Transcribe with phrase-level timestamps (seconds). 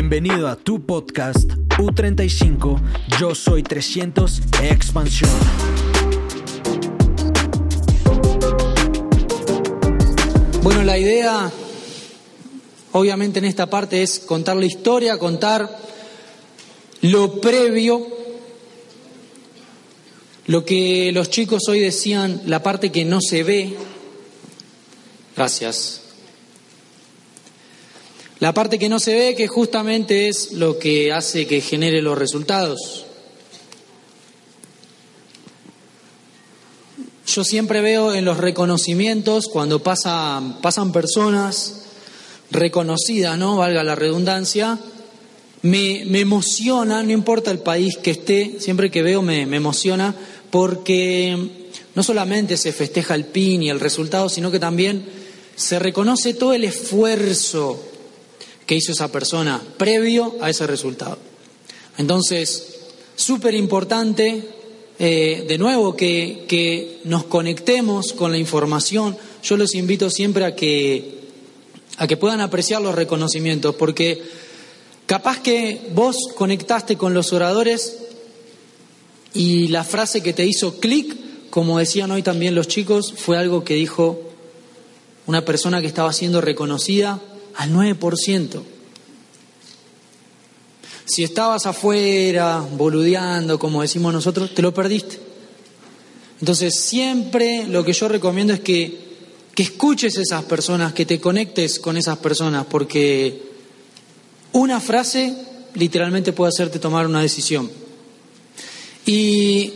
[0.00, 2.80] Bienvenido a tu podcast U35,
[3.18, 5.28] yo soy 300 Expansión.
[10.62, 11.50] Bueno, la idea,
[12.92, 15.68] obviamente en esta parte, es contar la historia, contar
[17.00, 18.06] lo previo,
[20.46, 23.76] lo que los chicos hoy decían, la parte que no se ve.
[25.34, 26.07] Gracias.
[28.40, 32.16] La parte que no se ve, que justamente es lo que hace que genere los
[32.16, 33.04] resultados.
[37.26, 41.82] Yo siempre veo en los reconocimientos, cuando pasan, personas
[42.52, 43.56] reconocidas, ¿no?
[43.56, 44.78] Valga la redundancia,
[45.62, 50.14] me, me, emociona, no importa el país que esté, siempre que veo me, me emociona,
[50.50, 51.36] porque
[51.96, 55.04] no solamente se festeja el PIN y el resultado, sino que también
[55.56, 57.87] se reconoce todo el esfuerzo
[58.68, 61.16] que hizo esa persona previo a ese resultado.
[61.96, 62.80] Entonces,
[63.16, 64.46] súper importante,
[64.98, 69.16] eh, de nuevo, que, que, nos conectemos con la información.
[69.42, 71.18] Yo los invito siempre a que,
[71.96, 74.22] a que puedan apreciar los reconocimientos, porque
[75.06, 77.96] capaz que vos conectaste con los oradores
[79.32, 81.16] y la frase que te hizo clic,
[81.48, 84.20] como decían hoy también los chicos, fue algo que dijo
[85.24, 87.18] una persona que estaba siendo reconocida
[87.58, 88.62] al 9%.
[91.04, 95.18] Si estabas afuera, boludeando, como decimos nosotros, te lo perdiste.
[96.40, 98.96] Entonces, siempre lo que yo recomiendo es que,
[99.54, 103.42] que escuches esas personas, que te conectes con esas personas, porque
[104.52, 105.34] una frase
[105.74, 107.68] literalmente puede hacerte tomar una decisión.
[109.04, 109.72] Y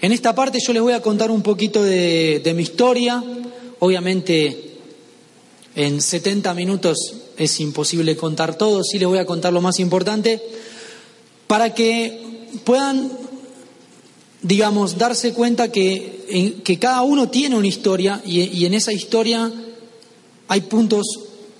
[0.00, 3.22] en esta parte yo les voy a contar un poquito de, de mi historia.
[3.78, 4.67] Obviamente
[5.78, 10.42] en 70 minutos es imposible contar todo, sí les voy a contar lo más importante,
[11.46, 13.12] para que puedan,
[14.42, 19.52] digamos, darse cuenta que, que cada uno tiene una historia y, y en esa historia
[20.48, 21.06] hay puntos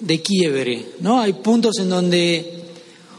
[0.00, 1.20] de quiebre, ¿no?
[1.20, 2.64] Hay puntos en donde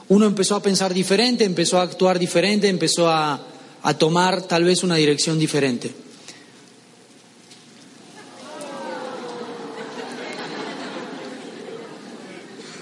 [0.10, 3.42] uno empezó a pensar diferente, empezó a actuar diferente, empezó a,
[3.84, 5.94] a tomar tal vez una dirección diferente.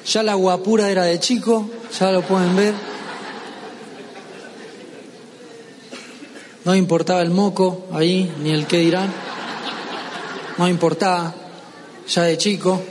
[0.08, 1.70] Ya la guapura era de chico,
[2.00, 2.74] ya lo pueden ver.
[6.64, 9.14] No importaba el moco ahí, ni el qué dirán.
[10.58, 11.36] No importaba,
[12.08, 12.82] ya de chico.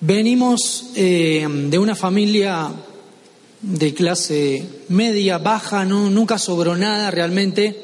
[0.00, 2.70] Venimos eh, de una familia
[3.60, 7.82] de clase media, baja, no, nunca sobró nada realmente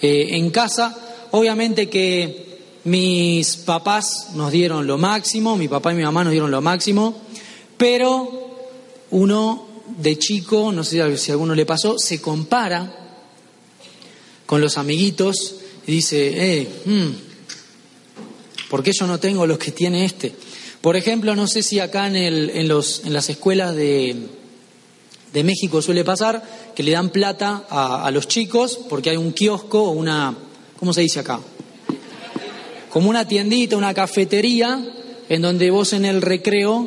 [0.00, 1.28] eh, en casa.
[1.30, 6.50] Obviamente que mis papás nos dieron lo máximo, mi papá y mi mamá nos dieron
[6.50, 7.22] lo máximo,
[7.76, 8.58] pero
[9.10, 9.68] uno
[9.98, 13.20] de chico, no sé si a alguno le pasó, se compara
[14.46, 15.56] con los amiguitos
[15.86, 17.08] y dice, eh, hmm,
[18.68, 20.34] ¿por qué yo no tengo los que tiene este?
[20.80, 24.16] Por ejemplo, no sé si acá en, el, en, los, en las escuelas de,
[25.32, 26.42] de México suele pasar
[26.74, 30.34] que le dan plata a, los chicos porque hay un kiosco o una,
[30.78, 31.40] ¿cómo se dice acá?
[32.90, 34.78] Como una tiendita, una cafetería,
[35.28, 36.86] en donde vos en el recreo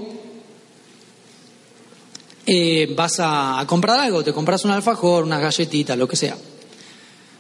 [2.46, 6.38] eh, vas a, a, comprar algo, te compras un alfajor, unas galletitas, lo que sea.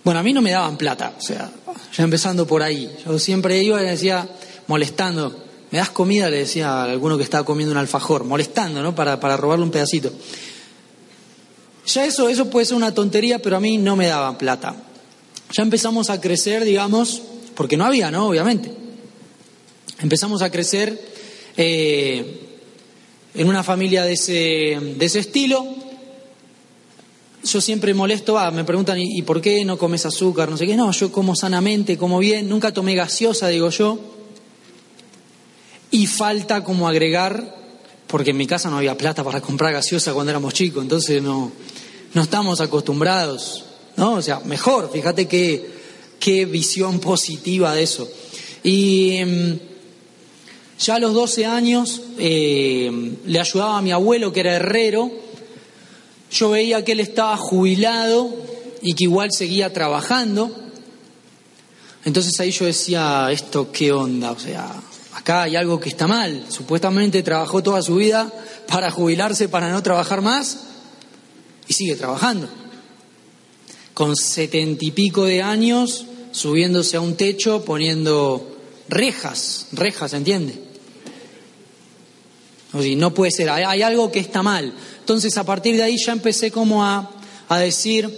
[0.03, 1.51] Bueno, a mí no me daban plata, o sea,
[1.95, 2.89] ya empezando por ahí.
[3.05, 4.27] Yo siempre iba y decía,
[4.67, 5.35] molestando,
[5.69, 6.29] ¿me das comida?
[6.29, 8.95] Le decía a alguno que estaba comiendo un alfajor, molestando, ¿no?
[8.95, 10.11] Para, para robarle un pedacito.
[11.85, 14.75] Ya eso, eso puede ser una tontería, pero a mí no me daban plata.
[15.51, 17.21] Ya empezamos a crecer, digamos,
[17.55, 18.27] porque no había, ¿no?
[18.27, 18.71] Obviamente.
[20.01, 20.99] Empezamos a crecer
[21.55, 22.59] eh,
[23.33, 25.65] en una familia de ese, de ese estilo.
[27.43, 30.49] Yo siempre molesto, ah, me preguntan, ¿y, ¿y por qué no comes azúcar?
[30.49, 30.75] No sé qué.
[30.75, 33.99] No, yo como sanamente, como bien, nunca tomé gaseosa, digo yo.
[35.91, 37.55] Y falta como agregar,
[38.07, 41.51] porque en mi casa no había plata para comprar gaseosa cuando éramos chicos, entonces no,
[42.15, 43.65] no estamos acostumbrados,
[43.97, 44.13] ¿no?
[44.13, 45.69] O sea, mejor, fíjate qué,
[46.17, 48.09] qué visión positiva de eso.
[48.63, 49.59] Y eh,
[50.79, 55.11] ya a los 12 años eh, le ayudaba a mi abuelo, que era herrero,
[56.31, 58.33] yo veía que él estaba jubilado
[58.81, 60.55] y que igual seguía trabajando.
[62.05, 64.31] Entonces ahí yo decía, ¿esto qué onda?
[64.31, 64.71] O sea,
[65.15, 66.45] acá hay algo que está mal.
[66.47, 68.31] Supuestamente trabajó toda su vida
[68.69, 70.74] para jubilarse, para no trabajar más,
[71.67, 72.47] y sigue trabajando.
[73.93, 78.57] con setenta y pico de años, subiéndose a un techo, poniendo
[78.89, 80.59] rejas, rejas, ¿entiende?
[82.73, 84.73] O sea, no puede ser, hay, hay, algo que está mal.
[84.99, 87.09] Entonces a partir de ahí ya empecé como a,
[87.47, 88.09] a decir,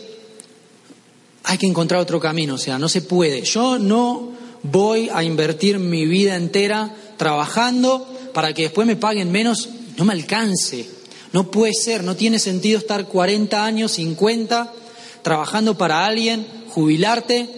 [1.43, 3.43] hay que encontrar otro camino, o sea, no se puede.
[3.43, 4.31] Yo no
[4.63, 10.13] voy a invertir mi vida entera trabajando para que después me paguen menos, no me
[10.13, 10.96] alcance.
[11.33, 14.73] No puede ser, no tiene sentido estar 40 años, 50,
[15.21, 17.49] trabajando para alguien, jubilarte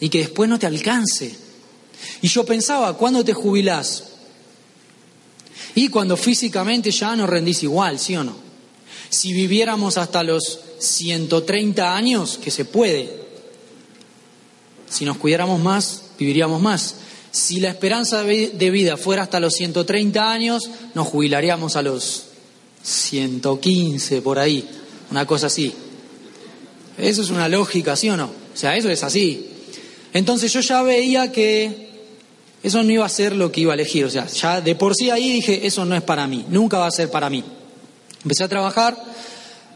[0.00, 1.36] y que después no te alcance.
[2.22, 4.04] Y yo pensaba, ¿cuándo te jubilás?
[5.74, 8.34] Y cuando físicamente ya no rendís igual, ¿sí o no?
[9.10, 13.20] Si viviéramos hasta los 130 años, que se puede,
[14.88, 16.96] si nos cuidáramos más, viviríamos más.
[17.30, 22.29] Si la esperanza de vida fuera hasta los 130 años, nos jubilaríamos a los
[22.82, 24.68] 115 por ahí,
[25.10, 25.72] una cosa así.
[26.98, 28.26] Eso es una lógica, ¿sí o no?
[28.26, 29.46] O sea, eso es así.
[30.12, 31.90] Entonces yo ya veía que
[32.62, 34.04] eso no iba a ser lo que iba a elegir.
[34.04, 36.86] O sea, ya de por sí ahí dije, eso no es para mí, nunca va
[36.86, 37.44] a ser para mí.
[38.22, 38.96] Empecé a trabajar,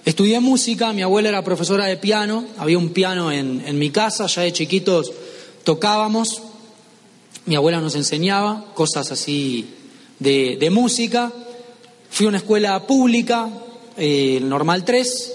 [0.04, 4.26] estudié música, mi abuela era profesora de piano, había un piano en, en mi casa,
[4.26, 5.12] ya de chiquitos
[5.64, 6.42] tocábamos,
[7.46, 9.66] mi abuela nos enseñaba cosas así
[10.18, 11.32] de, de música.
[12.14, 13.50] Fui a una escuela pública,
[13.96, 15.32] eh, Normal 3,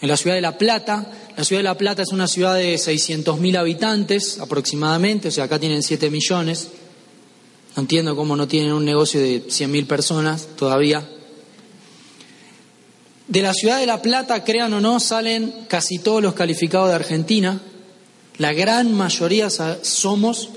[0.00, 1.12] en la ciudad de La Plata.
[1.36, 5.58] La ciudad de La Plata es una ciudad de 600.000 habitantes aproximadamente, o sea, acá
[5.58, 6.68] tienen 7 millones.
[7.76, 11.06] No entiendo cómo no tienen un negocio de 100.000 personas todavía.
[13.26, 16.94] De la ciudad de La Plata, crean o no, salen casi todos los calificados de
[16.94, 17.60] Argentina.
[18.38, 19.50] La gran mayoría
[19.82, 20.48] somos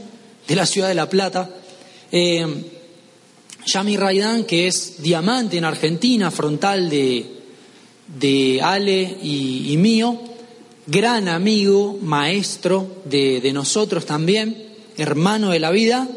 [0.48, 1.50] de la ciudad de La Plata.
[2.14, 2.80] Eh,
[3.66, 7.26] Yami Raidán, que es diamante en Argentina, frontal de,
[8.20, 10.20] de Ale y, mío,
[10.88, 16.08] gran amigo, maestro de, de nosotros también, hermano de la vida,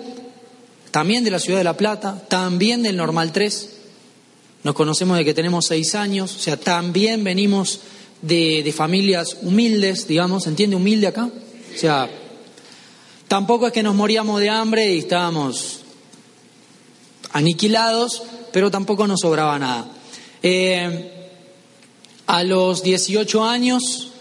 [0.91, 3.71] también de la ciudad de La Plata, también del Normal 3.
[4.63, 7.81] Nos conocemos de que tenemos seis años, o sea, también venimos
[8.23, 11.29] de, de familias humildes, digamos, ¿entiende humilde acá?
[11.75, 12.09] O sea,
[13.29, 15.84] tampoco es que nos moríamos de hambre y estábamos
[17.35, 18.23] aniquilados,
[18.53, 19.89] pero tampoco nos sobraba nada.
[20.43, 21.11] Eh,
[22.27, 24.13] a los 18 años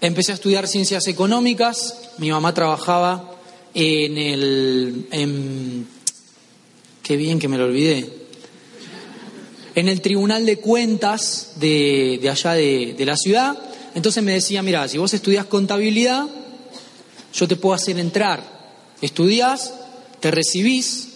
[0.00, 3.36] empecé a estudiar ciencias económicas, mi mamá trabajaba
[3.72, 5.86] en el...
[7.02, 8.24] qué bien que me lo olvidé.
[9.76, 13.56] En el Tribunal de Cuentas de, allá de, de la ciudad.
[13.94, 16.26] Entonces me decía, mira, si vos estudias contabilidad,
[17.32, 18.42] yo te puedo hacer entrar.
[19.00, 19.72] Estudias,
[20.20, 21.13] te recibís,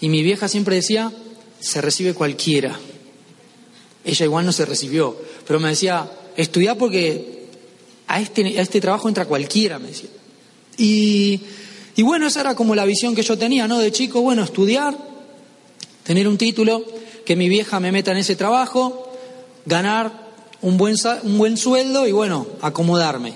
[0.00, 1.12] y mi vieja siempre decía,
[1.60, 2.78] se recibe cualquiera.
[4.04, 7.48] Ella igual no se recibió, pero me decía, estudia porque
[8.06, 10.10] a este, a este trabajo entra cualquiera, me decía.
[10.76, 11.40] Y,
[11.96, 13.78] y bueno, esa era como la visión que yo tenía, ¿no?
[13.78, 14.96] De chico, bueno, estudiar,
[16.02, 16.84] tener un título,
[17.24, 19.10] que mi vieja me meta en ese trabajo,
[19.64, 20.24] ganar
[20.60, 23.34] un buen, un buen sueldo y bueno, acomodarme.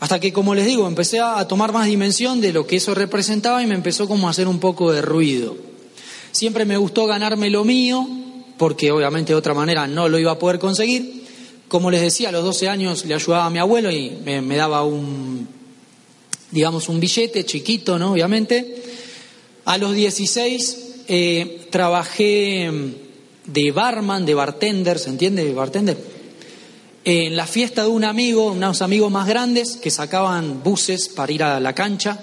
[0.00, 3.62] Hasta que, como les digo, empecé a tomar más dimensión de lo que eso representaba
[3.62, 5.67] y me empezó como a hacer un poco de ruido.
[6.32, 8.06] Siempre me gustó ganarme lo mío,
[8.58, 11.24] porque obviamente de otra manera no lo iba a poder conseguir.
[11.68, 14.84] Como les decía, a los 12 años le ayudaba a mi abuelo y me, daba
[14.84, 15.48] un,
[16.50, 18.12] digamos, un billete chiquito, ¿no?
[18.12, 18.82] Obviamente.
[19.64, 22.70] A los 16 eh, trabajé
[23.44, 25.52] de barman, de bartender, ¿se entiende?
[25.52, 25.98] Bartender.
[27.04, 31.42] En la fiesta de un amigo, unos amigos más grandes que sacaban buses para ir
[31.42, 32.18] a la cancha,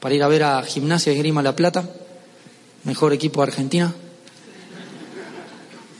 [0.00, 1.88] para ir a ver a Gimnasia de Grima La Plata
[2.84, 3.94] mejor equipo de Argentina.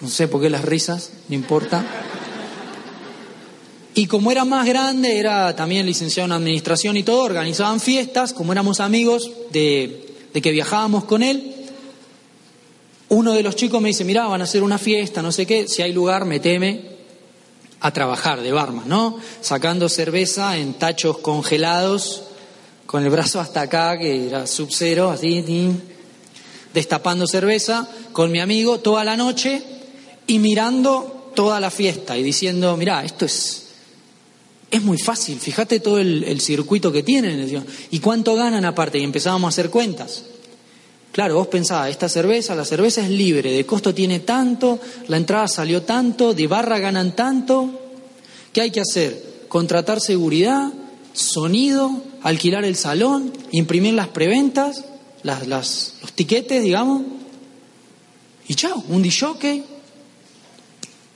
[0.01, 1.85] No sé por qué las risas, no importa.
[3.95, 8.53] Y como era más grande, era también licenciado en administración y todo, organizaban fiestas, como
[8.53, 11.55] éramos amigos de, que viajábamos con él.
[13.11, 15.69] Uno de los chicos me dice, mira, van a hacer una fiesta, no sé qué,
[15.69, 16.93] si hay lugar, meteme
[17.81, 19.19] a trabajar de barman, ¿no?
[19.43, 22.23] Sacando cerveza en tachos congelados,
[22.87, 25.43] con el brazo hasta acá, que era sub cero, así,
[26.75, 29.63] destapando cerveza con mi amigo toda la noche
[30.27, 33.67] y mirando toda la fiesta y diciendo, mira, esto es,
[34.71, 39.49] es muy fácil, fíjate todo el, circuito que tienen y cuánto ganan aparte y empezábamos
[39.49, 40.25] a hacer cuentas.
[41.13, 45.47] Claro, vos pensabas, esta cerveza, la cerveza es libre, de costo tiene tanto, la entrada
[45.47, 47.69] salió tanto, de barra ganan tanto.
[48.51, 49.45] ¿Qué hay que hacer?
[49.49, 50.73] Contratar seguridad,
[51.13, 54.87] sonido, alquilar el salón, imprimir las preventas
[55.23, 57.03] las, los tiquetes, digamos,
[58.49, 59.65] y chao, un disjockey.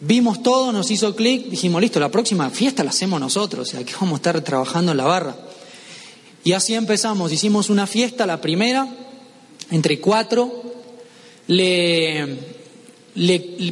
[0.00, 3.84] Vimos todo, nos hizo clic, dijimos, listo, la próxima fiesta la hacemos nosotros, o sea,
[3.84, 5.36] que vamos a estar trabajando en la barra.
[6.44, 8.86] Y así empezamos, hicimos una fiesta, la primera,
[9.70, 10.62] entre cuatro,
[11.48, 12.38] le,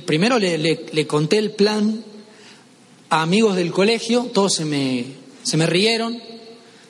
[0.04, 2.02] primero le, conté el plan
[3.10, 5.04] a amigos del colegio, todos se me,
[5.42, 6.20] se me rieron,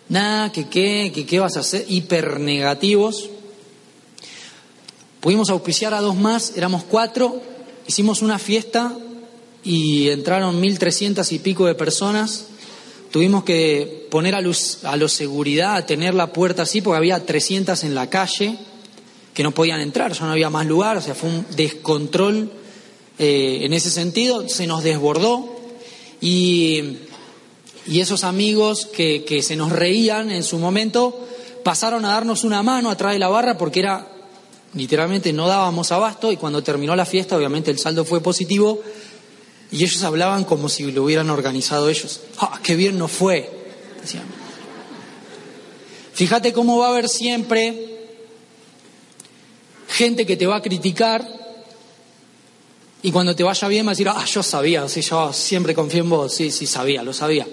[0.08, 3.30] nada, que qué, que qué vas a hacer, hiper negativos.
[5.25, 7.40] Pudimos auspiciar a dos más, éramos cuatro,
[7.87, 8.93] hicimos una fiesta
[9.62, 12.49] y entraron 1.300 y pico de personas.
[13.11, 17.25] Tuvimos que poner a, luz, a los seguridad, a tener la puerta así, porque había
[17.25, 18.59] 300 en la calle
[19.33, 22.52] que no podían entrar, ya no había más lugar, o sea, fue un descontrol
[23.19, 25.57] eh, en ese sentido, se nos desbordó
[26.21, 26.99] y,
[27.87, 31.19] y esos amigos que, que se nos reían en su momento
[31.62, 34.11] pasaron a darnos una mano atrás de la barra porque era
[34.75, 38.81] literalmente no dábamos abasto y cuando terminó la fiesta obviamente el saldo fue positivo
[39.71, 42.21] y ellos hablaban como si lo hubieran organizado ellos.
[42.38, 43.50] ¡Ah, qué bien nos fue!
[46.12, 47.95] Fíjate cómo va a haber siempre
[49.88, 51.26] gente que te va a criticar
[53.02, 56.02] y cuando te vaya bien va a decir, ah, yo sabía, sí, yo siempre confío
[56.02, 57.47] en vos, sí, sí, sabía, lo sabía.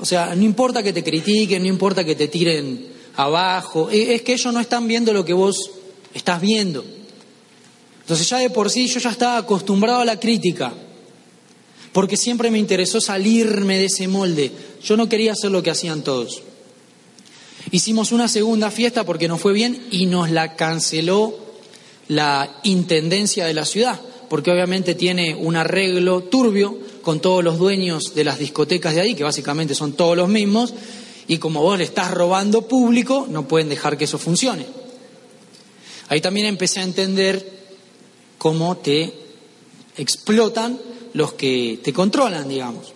[0.00, 4.34] O sea, no importa que te critiquen, no importa que te tiren abajo, es que
[4.34, 5.70] ellos no están viendo lo que vos
[6.14, 6.84] estás viendo.
[8.00, 10.72] Entonces ya de por sí yo ya estaba acostumbrado a la crítica,
[11.92, 14.50] porque siempre me interesó salirme de ese molde.
[14.82, 16.42] Yo no quería hacer lo que hacían todos.
[17.70, 21.38] Hicimos una segunda fiesta porque nos fue bien y nos la canceló
[22.08, 28.14] la intendencia de la ciudad, porque obviamente tiene un arreglo turbio con todos los dueños
[28.14, 30.74] de las discotecas de ahí, que básicamente son todos los mismos,
[31.28, 34.66] y como vos le estás robando público, no pueden dejar que eso funcione.
[36.08, 37.60] Ahí también empecé a entender
[38.38, 39.12] cómo te
[39.96, 40.78] explotan
[41.14, 42.92] los que te controlan, digamos.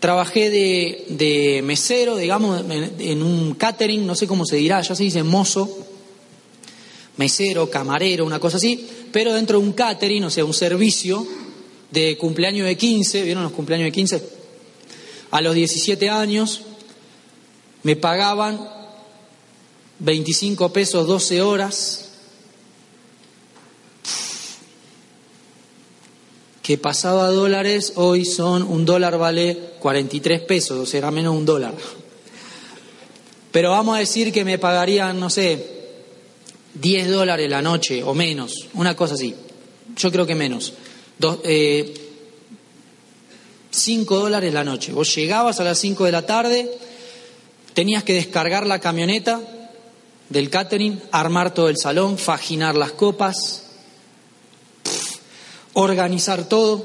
[0.00, 5.22] Trabajé de, mesero, digamos, en, un catering, no sé cómo se dirá, ya se dice
[5.22, 5.68] mozo,
[7.16, 11.26] mesero, camarero, una cosa así, pero dentro de un catering, o sea, un servicio
[11.90, 14.22] de cumpleaños de 15, ¿vieron los cumpleaños de 15?
[15.30, 16.62] A los 17 años
[17.82, 18.58] me pagaban
[20.00, 22.08] 25 pesos 12 horas
[26.62, 31.46] que pasaba dólares, hoy son un dólar vale 43 pesos, o sea, era menos un
[31.46, 31.72] dólar.
[33.50, 35.78] Pero vamos a decir que me pagarían, no sé,
[36.74, 39.34] 10 dólares la noche o menos, una cosa así.
[39.96, 40.74] Yo creo que menos.
[41.18, 41.94] 5 eh,
[44.06, 44.92] dólares la noche.
[44.92, 46.70] Vos llegabas a las 5 de la tarde,
[47.78, 49.40] tenías que descargar la camioneta
[50.30, 53.66] del catering, armar todo el salón, faginar las copas,
[55.74, 56.84] organizar todo.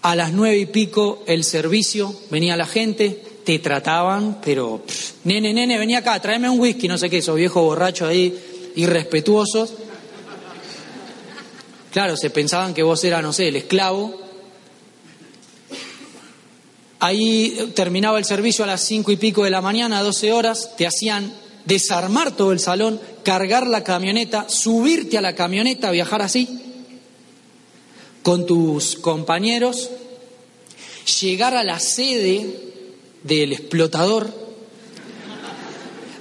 [0.00, 4.84] A las nueve y pico el servicio, venía la gente, te trataban, pero
[5.24, 9.74] nene, nene, venía acá, tráeme un whisky, no sé qué, esos viejos borrachos ahí, irrespetuosos.
[11.92, 14.18] Claro, se pensaban que vos eras, no sé, el esclavo.
[17.00, 20.86] Ahí terminaba el servicio a las cinco y pico de la mañana, doce horas, te
[20.86, 21.32] hacían
[21.64, 26.60] desarmar todo el salón, cargar la camioneta, subirte a la camioneta, viajar así
[28.22, 29.90] con tus compañeros,
[31.20, 32.74] llegar a la sede
[33.22, 34.32] del explotador,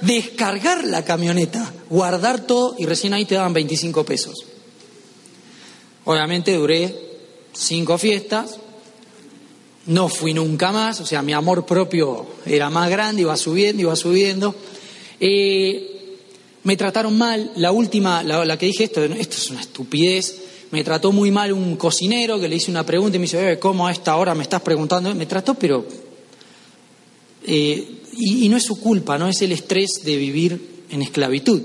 [0.01, 4.45] descargar la camioneta, guardar todo y recién ahí te daban 25 pesos.
[6.05, 6.95] Obviamente duré
[7.53, 8.57] cinco fiestas,
[9.89, 13.95] no fui nunca más, o sea, mi amor propio era más grande, iba subiendo, iba
[13.95, 14.53] subiendo.
[15.19, 16.17] Eh,
[16.63, 21.11] me trataron mal, la última, la, que dije esto, esto es una estupidez, me trató
[21.11, 23.91] muy mal un cocinero que le hice una pregunta y me dice, eh, ¿cómo a
[23.91, 25.13] esta hora me estás preguntando?
[25.15, 25.85] Me trató, pero...
[27.47, 31.61] Eh, y, no es su culpa, no es el estrés de vivir en esclavitud,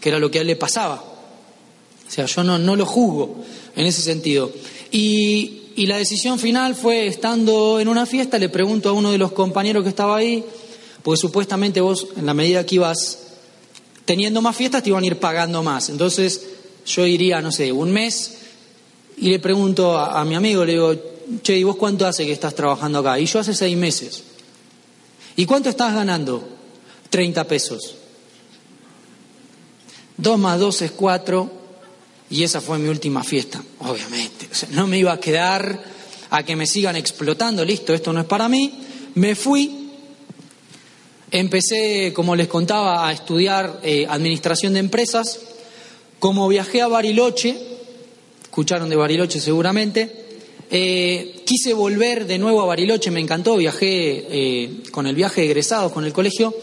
[0.00, 0.94] que era lo que a él le pasaba.
[0.94, 3.44] O sea, yo no, no lo juzgo
[3.76, 4.50] en ese sentido.
[4.92, 9.16] Y, y la decisión final fue, estando en una fiesta, le pregunto a uno de
[9.16, 10.44] los compañeros que estaba ahí,
[11.02, 13.20] porque supuestamente vos, en la medida que ibas
[14.04, 15.88] teniendo más fiestas, te iban a ir pagando más.
[15.88, 16.42] Entonces,
[16.84, 18.40] yo iría, no sé, un mes
[19.16, 20.94] y le pregunto a, mi amigo, le digo,
[21.42, 23.18] che, ¿y vos cuánto hace que estás trabajando acá?
[23.18, 24.22] Y yo hace seis meses.
[25.34, 26.46] ¿Y cuánto estás ganando?
[27.08, 27.94] 30 pesos.
[30.18, 31.50] Dos más dos es cuatro
[32.30, 34.48] y esa fue mi última fiesta, obviamente.
[34.70, 35.82] no me iba a quedar
[36.30, 38.72] a que me sigan explotando, listo, esto no es para mí.
[39.14, 39.90] Me fui,
[41.30, 45.40] empecé, como les contaba, a estudiar eh, administración de empresas
[46.20, 47.56] como viajé a Bariloche,
[48.42, 50.26] escucharon de Bariloche seguramente.
[50.70, 55.46] Eh, quise volver de nuevo a Bariloche, me encantó, viajé eh, con el viaje de
[55.48, 56.54] egresados, con el colegio,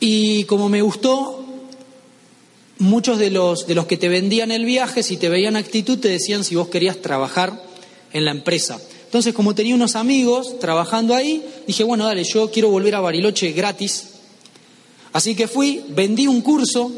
[0.00, 1.41] y como me gustó,
[2.82, 6.08] muchos de los, de los que te vendían el viaje, si te veían actitud, te
[6.08, 7.62] decían si vos querías trabajar
[8.12, 8.78] en la empresa.
[9.04, 13.52] Entonces, como tenía unos amigos trabajando ahí, dije, bueno, dale, yo quiero volver a Bariloche
[13.52, 14.08] gratis.
[15.12, 16.90] Así que fui, vendí un curso,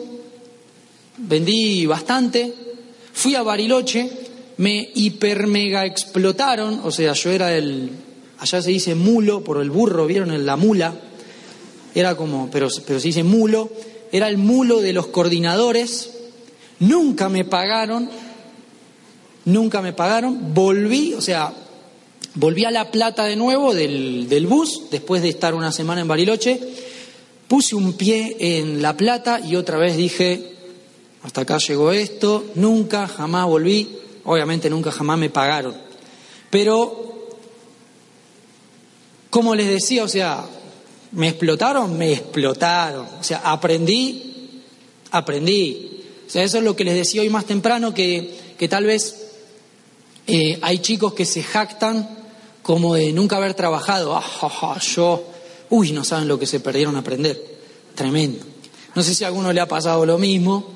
[1.18, 2.54] vendí bastante,
[3.12, 4.10] fui a Bariloche,
[4.58, 7.90] me hiper mega explotaron, o sea, yo era el,
[8.38, 10.46] allá se dice mulo por el burro, ¿vieron?
[10.46, 10.94] La mula,
[11.94, 13.70] era como, pero, pero se dice mulo,
[14.14, 16.08] era el mulo de los coordinadores,
[16.78, 18.08] nunca me pagaron,
[19.44, 21.52] nunca me pagaron, volví, o sea,
[22.36, 26.06] volví a La Plata de nuevo del, del bus, después de estar una semana en
[26.06, 26.60] Bariloche,
[27.48, 30.48] puse un pie en La Plata y otra vez dije,
[31.24, 35.74] hasta acá llegó esto, nunca, jamás volví, obviamente nunca, jamás me pagaron.
[36.50, 37.30] Pero,
[39.28, 40.44] como les decía, o sea,
[41.14, 41.96] ¿me explotaron?
[41.96, 43.06] Me explotaron.
[43.20, 44.62] O sea, aprendí,
[45.10, 46.02] aprendí.
[46.26, 49.24] O sea, eso es lo que les decía hoy más temprano, que, que tal vez
[50.26, 52.08] eh, hay chicos que se jactan
[52.62, 54.14] como de nunca haber trabajado.
[54.16, 55.24] Ah, yo,
[55.70, 57.40] uy, no saben lo que se perdieron a aprender.
[57.94, 58.44] Tremendo.
[58.94, 60.72] No sé si a alguno le ha pasado lo mismo.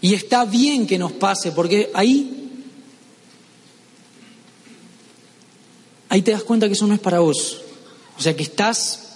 [0.00, 2.60] Y está bien que nos pase, porque ahí,
[6.08, 7.62] ahí te das cuenta que eso no es para vos.
[8.18, 9.08] O sea que estás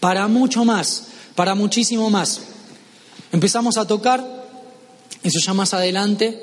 [0.00, 2.40] para mucho más, para muchísimo más.
[3.32, 4.24] Empezamos a tocar,
[5.22, 6.40] eso ya más adelante,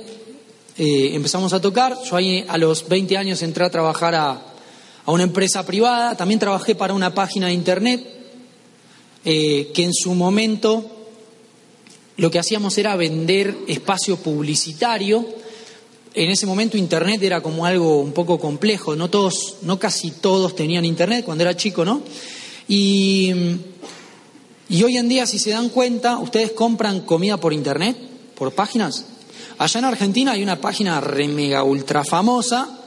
[0.77, 1.98] eh, empezamos a tocar.
[2.03, 4.32] Yo ahí a los 20 años entré a trabajar a,
[5.06, 8.13] a una empresa privada, también trabajé para una página de internet
[9.25, 10.86] eh, que en su momento
[12.18, 15.25] lo que hacíamos era vender espacio publicitario.
[16.16, 20.56] En ese momento Internet era como algo un poco complejo, no todos, no casi todos
[20.56, 22.02] tenían Internet cuando era chico, ¿no?
[22.68, 23.32] Y,
[24.70, 27.98] y hoy en día, si se dan cuenta, ustedes compran comida por Internet,
[28.36, 29.06] por páginas.
[29.58, 32.80] Allá en Argentina hay una página re mega ultra famosa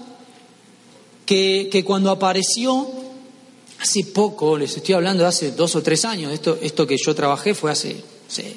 [1.25, 2.89] que, que cuando apareció
[3.81, 7.15] hace poco, les estoy hablando de hace dos o tres años, esto, esto que yo
[7.15, 7.97] trabajé fue hace,
[8.29, 8.57] hace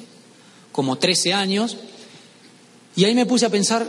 [0.72, 1.76] como 13 años,
[2.96, 3.88] y ahí me puse a pensar,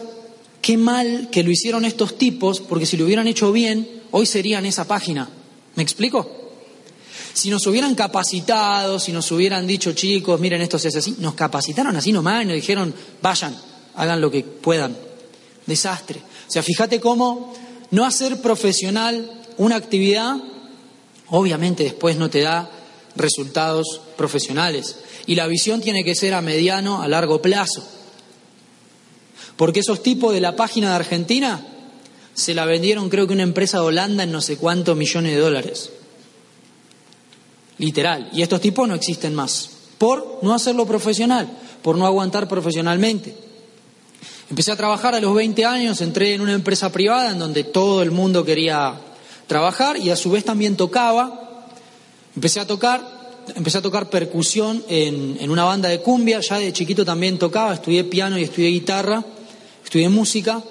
[0.61, 4.65] qué mal que lo hicieron estos tipos, porque si lo hubieran hecho bien, hoy serían
[4.65, 5.29] esa página.
[5.75, 6.29] ¿Me explico?
[7.33, 11.33] Si nos hubieran capacitado, si nos hubieran dicho, chicos, miren, esto se hace así, nos
[11.33, 13.55] capacitaron así nomás y nos dijeron, vayan,
[13.95, 14.95] hagan lo que puedan.
[15.65, 16.19] Desastre.
[16.19, 17.53] O sea, fíjate cómo
[17.91, 20.35] no hacer profesional una actividad,
[21.29, 22.69] obviamente después no te da
[23.15, 24.97] resultados profesionales.
[25.25, 27.87] Y la visión tiene que ser a mediano, a largo plazo.
[29.61, 31.63] Porque esos tipos de la página de Argentina
[32.33, 35.39] se la vendieron creo que una empresa de Holanda en no sé cuántos millones de
[35.39, 35.91] dólares.
[37.77, 38.31] Literal.
[38.33, 39.69] Y estos tipos no existen más.
[39.99, 41.47] Por no hacerlo profesional,
[41.83, 43.35] por no aguantar profesionalmente.
[44.49, 48.01] Empecé a trabajar a los 20 años, entré en una empresa privada en donde todo
[48.01, 48.99] el mundo quería
[49.45, 51.67] trabajar y a su vez también tocaba.
[52.35, 53.21] Empecé a tocar
[53.55, 58.03] empecé a tocar percusión en, una banda de cumbia, ya de chiquito también tocaba, estudié
[58.05, 59.23] piano y estudié guitarra,
[59.91, 60.63] estudié música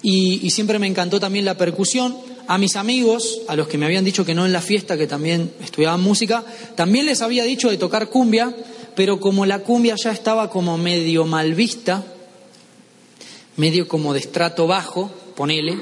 [0.00, 2.16] y, siempre me encantó también la percusión.
[2.46, 5.08] A mis amigos, a los que me habían dicho que no en la fiesta, que
[5.08, 6.44] también estudiaban música,
[6.76, 8.54] también les había dicho de tocar cumbia,
[8.94, 12.04] pero como la cumbia ya estaba como medio mal vista,
[13.56, 15.76] medio como de estrato bajo, ponele,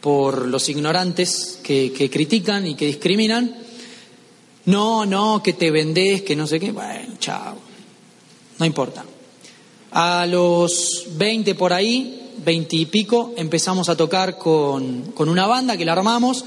[0.00, 3.56] por los ignorantes que critican y que discriminan,
[4.66, 6.70] no, no, que te vendés, que no sé qué.
[6.70, 7.56] Bueno, chao.
[8.56, 9.04] No importa.
[9.92, 15.76] A los 20 por ahí, 20 y pico, empezamos a tocar con, con una banda
[15.76, 16.44] que la armamos.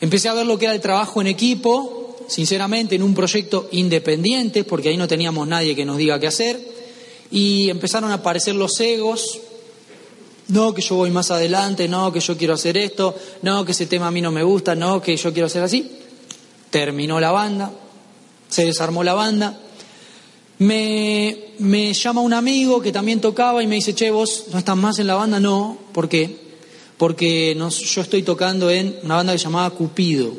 [0.00, 4.64] Empecé a ver lo que era el trabajo en equipo, sinceramente, en un proyecto independiente,
[4.64, 6.60] porque ahí no teníamos nadie que nos diga qué hacer.
[7.30, 9.40] Y empezaron a aparecer los egos.
[10.48, 13.86] No, que yo voy más adelante, no, que yo quiero hacer esto, no, que ese
[13.86, 15.90] tema a mí no me gusta, no, que yo quiero hacer así.
[16.68, 17.72] Terminó la banda,
[18.48, 19.58] se desarmó la banda.
[20.64, 24.98] Me, llama un amigo que también tocaba y me dice, che, vos no estás más
[24.98, 25.38] en la banda.
[25.38, 26.38] No, ¿por qué?
[26.96, 30.32] Porque yo estoy tocando en una banda que se llamaba Cupido.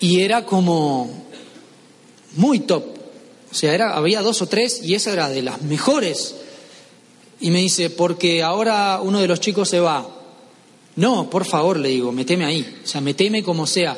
[0.00, 1.26] Y era como
[2.36, 2.84] muy top.
[3.50, 6.34] O sea, era, había dos o tres y esa era de las mejores.
[7.40, 10.08] Y me dice, porque ahora uno de los chicos se va.
[10.96, 13.96] No, por favor, le digo, meteme ahí, o sea, meteme como sea.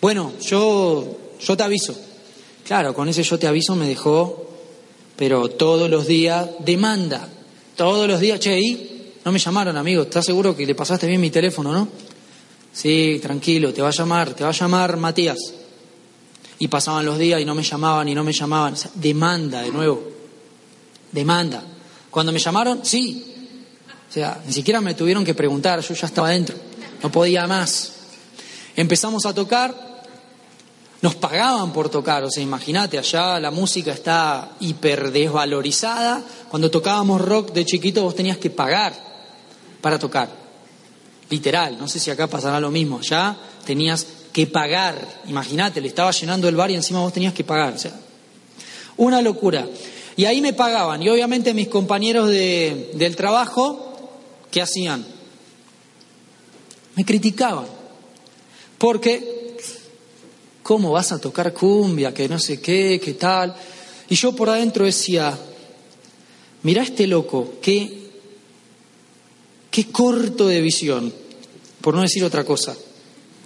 [0.00, 1.94] Bueno, yo, yo te aviso.
[2.64, 4.48] Claro, con ese yo te aviso me dejó,
[5.16, 7.28] pero todos los días demanda,
[7.76, 9.12] todos los días, che, ¿y?
[9.24, 11.88] No me llamaron, amigo, ¿estás seguro que le pasaste bien mi teléfono, no?
[12.72, 15.38] Sí, tranquilo, te va a llamar, te va a llamar Matías.
[16.60, 18.74] Y pasaban los días y no me llamaban y no me llamaban.
[18.94, 20.02] demanda de nuevo,
[21.10, 21.62] demanda.
[22.10, 23.34] Cuando me llamaron, sí.
[24.08, 26.56] O sea, ni siquiera me tuvieron que preguntar, yo ya estaba dentro,
[27.02, 27.92] no podía más.
[28.76, 29.87] Empezamos a tocar,
[31.00, 36.22] nos pagaban por tocar, o sea, imagínate, allá la música está hiper desvalorizada.
[36.48, 38.94] Cuando tocábamos rock de chiquito vos tenías que pagar
[39.80, 40.28] para tocar.
[41.30, 43.00] Literal, no sé si acá pasará lo mismo.
[43.00, 45.22] Ya tenías que pagar.
[45.28, 47.74] Imagínate, le estaba llenando el bar y encima vos tenías que pagar.
[47.74, 47.92] O sea,
[48.96, 49.66] una locura.
[50.16, 51.02] Y ahí me pagaban.
[51.02, 54.10] Y obviamente mis compañeros de, del trabajo,
[54.50, 55.06] ¿qué hacían?
[56.96, 57.66] Me criticaban.
[58.78, 59.47] Porque,
[60.68, 62.12] ¿cómo vas a tocar cumbia?
[62.12, 63.56] Que no sé qué, qué tal.
[64.10, 65.34] Y yo por adentro decía,
[66.62, 68.10] mira este loco, qué,
[69.70, 71.10] qué corto de visión,
[71.80, 72.76] por no decir otra cosa.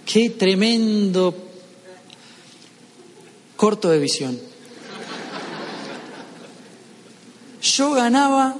[0.05, 1.33] Qué tremendo
[3.55, 4.37] corto de visión.
[7.61, 8.57] yo ganaba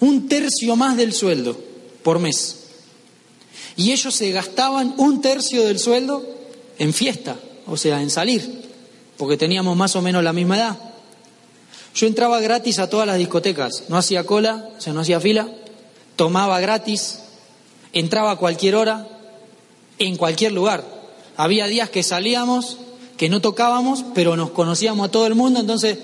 [0.00, 1.58] un tercio más del sueldo
[2.02, 2.58] por mes.
[3.74, 6.22] Y ellos se gastaban un tercio del sueldo
[6.78, 8.62] en fiesta, o sea, en salir,
[9.16, 10.78] porque teníamos más o menos la misma edad.
[11.94, 15.48] Yo entraba gratis a todas las discotecas, no hacía cola, o sea, no hacía fila,
[16.16, 17.20] tomaba gratis,
[17.92, 19.06] entraba a cualquier hora,
[19.98, 20.84] en cualquier lugar.
[21.36, 22.78] Había días que salíamos,
[23.16, 25.98] que no tocábamos, pero nos conocíamos a todo el mundo, entonces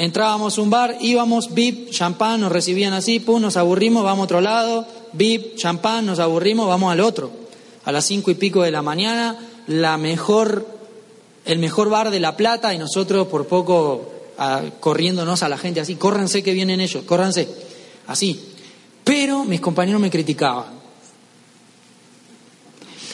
[0.00, 4.24] Entrábamos a un bar, íbamos, VIP, champán, nos recibían así, pum, nos aburrimos, vamos a
[4.24, 7.30] otro lado, VIP, champán, nos aburrimos, vamos al otro.
[7.84, 9.36] A las cinco y pico de la mañana,
[9.66, 10.66] la mejor,
[11.44, 14.12] el mejor bar de La Plata y nosotros por poco
[14.80, 17.48] corriéndonos a la gente así, córranse que vienen ellos, córranse,
[18.06, 18.40] así.
[19.04, 20.80] Pero mis compañeros me criticaban.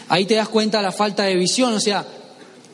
[0.09, 2.07] Ahí te das cuenta la falta de visión, o sea,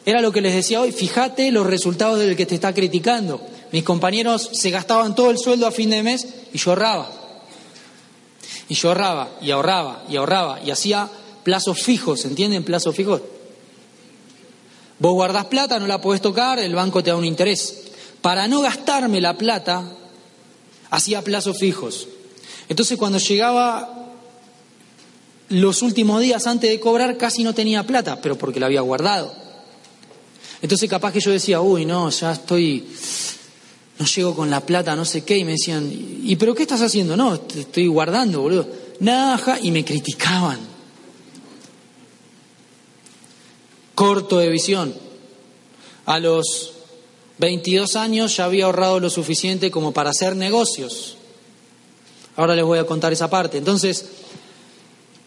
[0.05, 3.41] era lo que les decía hoy, fíjate los resultados del que te está criticando.
[3.71, 7.11] Mis compañeros se gastaban todo el sueldo a fin de mes y yo ahorraba.
[8.69, 11.09] Y yo ahorraba y ahorraba y ahorraba y hacía
[11.43, 12.65] plazos fijos, ¿entienden?
[12.65, 13.23] Plazos fijos.
[15.03, 17.89] Vos guardás plata, no la podés tocar, el banco te da un interés.
[18.21, 19.83] Para no gastarme la plata,
[20.91, 22.07] hacía plazos fijos.
[22.69, 24.13] Entonces cuando llegaba
[25.49, 29.35] los últimos días antes de cobrar, casi no tenía plata, pero porque la había guardado.
[30.63, 32.87] Entonces capaz que yo decía, uy, no, ya estoy
[33.99, 36.81] no llego con la plata, no sé qué, y me decían, ¿y pero qué estás
[36.81, 37.17] haciendo?
[37.17, 38.69] No, estoy guardando, boludo.
[39.01, 40.72] Nada, y me criticaban.
[43.95, 44.95] Corto de visión.
[46.07, 46.73] A los
[47.39, 51.17] 22 años ya había ahorrado lo suficiente como para hacer negocios.
[52.37, 53.59] Ahora les voy a contar esa parte.
[53.59, 54.07] Entonces,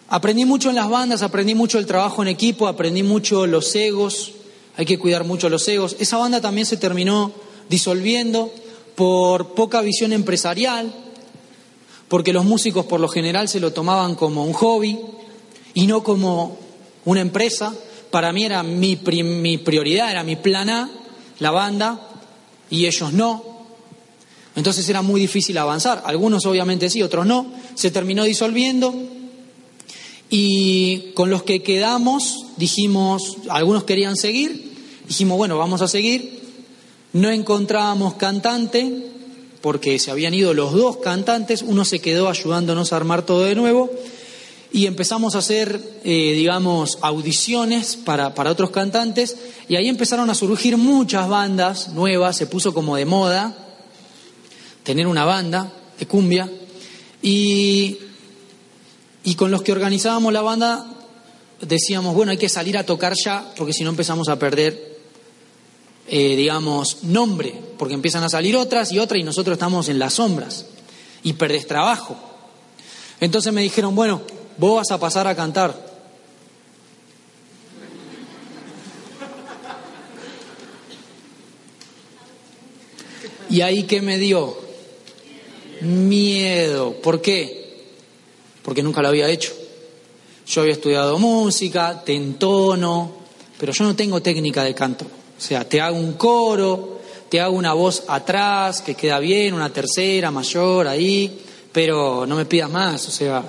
[0.09, 4.31] aprendí mucho en las bandas, aprendí mucho el trabajo en equipo, aprendí mucho los egos,
[4.77, 5.95] hay que cuidar mucho los egos.
[5.99, 7.31] Esa banda también se terminó
[7.69, 8.51] disolviendo
[8.95, 10.93] por poca visión empresarial,
[12.07, 14.99] porque los músicos por lo general se lo tomaban como un hobby
[15.73, 16.57] y no como
[17.03, 17.73] una empresa.
[18.11, 20.89] Para mí era mi, mi prioridad, era mi plan A,
[21.39, 21.99] la banda,
[22.69, 23.43] y ellos no.
[24.55, 26.03] Entonces era muy difícil avanzar.
[26.05, 27.45] Algunos obviamente sí, otros no.
[27.75, 28.93] Se terminó disolviendo
[30.29, 34.73] y con los que quedamos dijimos, algunos querían seguir,
[35.07, 36.45] dijimos, bueno, vamos a seguir
[37.15, 39.07] no encontrábamos cantante
[39.61, 43.55] porque se habían ido los dos cantantes, uno se quedó ayudándonos a armar todo de
[43.55, 43.89] nuevo
[44.75, 49.37] y empezamos a hacer, eh, digamos, audiciones para, para otros cantantes
[49.69, 53.55] y ahí empezaron a surgir muchas bandas nuevas, se puso como de moda
[54.83, 56.51] tener una banda de cumbia
[57.21, 57.99] y,
[59.23, 60.85] y con los que organizábamos la banda
[61.61, 64.97] decíamos, bueno, hay que salir a tocar ya porque si no empezamos a perder
[66.09, 70.15] eh, digamos, nombre, porque empiezan a salir otras y otras y nosotros estamos en las
[70.15, 70.65] sombras
[71.23, 72.17] y perdés trabajo.
[73.21, 74.21] Entonces me dijeron, bueno,
[74.57, 75.95] vos vas a pasar a cantar.
[83.49, 84.57] Y ahí que me dio
[85.81, 86.93] miedo.
[87.01, 87.85] ¿Por qué?
[88.63, 89.53] Porque nunca lo había hecho.
[90.47, 93.11] Yo había estudiado música, te entono,
[93.59, 95.05] pero yo no tengo técnica de canto.
[95.05, 99.71] O sea, te hago un coro, te hago una voz atrás que queda bien, una
[99.71, 101.41] tercera mayor ahí,
[101.71, 103.43] pero no me pidas más, o sea,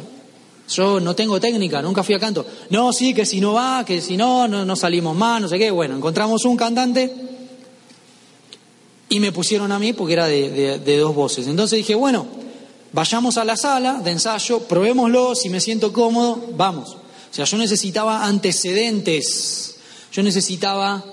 [0.68, 2.44] yo no tengo técnica, nunca fui a canto.
[2.70, 5.58] No, sí, que si no va, que si no, no, no salimos más, no sé
[5.58, 5.70] qué.
[5.70, 7.14] Bueno, encontramos un cantante
[9.08, 11.46] y me pusieron a mí porque era de, de dos voces.
[11.46, 12.26] Entonces dije, bueno,
[12.92, 16.96] vayamos a la sala de ensayo, probémoslo, si me siento cómodo, vamos.
[17.30, 19.76] O sea, yo necesitaba antecedentes,
[20.12, 21.04] yo necesitaba,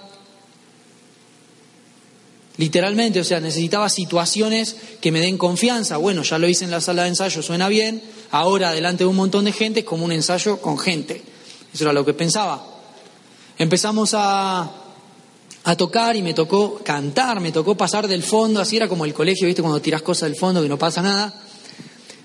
[2.58, 5.98] literalmente, o sea, necesitaba situaciones que me den confianza.
[5.98, 8.02] Bueno, ya lo hice en la sala de ensayo, suena bien,
[8.34, 11.22] ahora delante de un montón de gente es como un ensayo con gente.
[11.72, 12.66] Eso era lo que pensaba.
[13.60, 14.72] Empezamos a,
[15.64, 19.14] a tocar y me tocó cantar, me tocó pasar del fondo, así era como el
[19.14, 19.62] colegio, ¿viste?
[19.62, 21.32] Cuando tiras cosas del fondo que no pasa nada.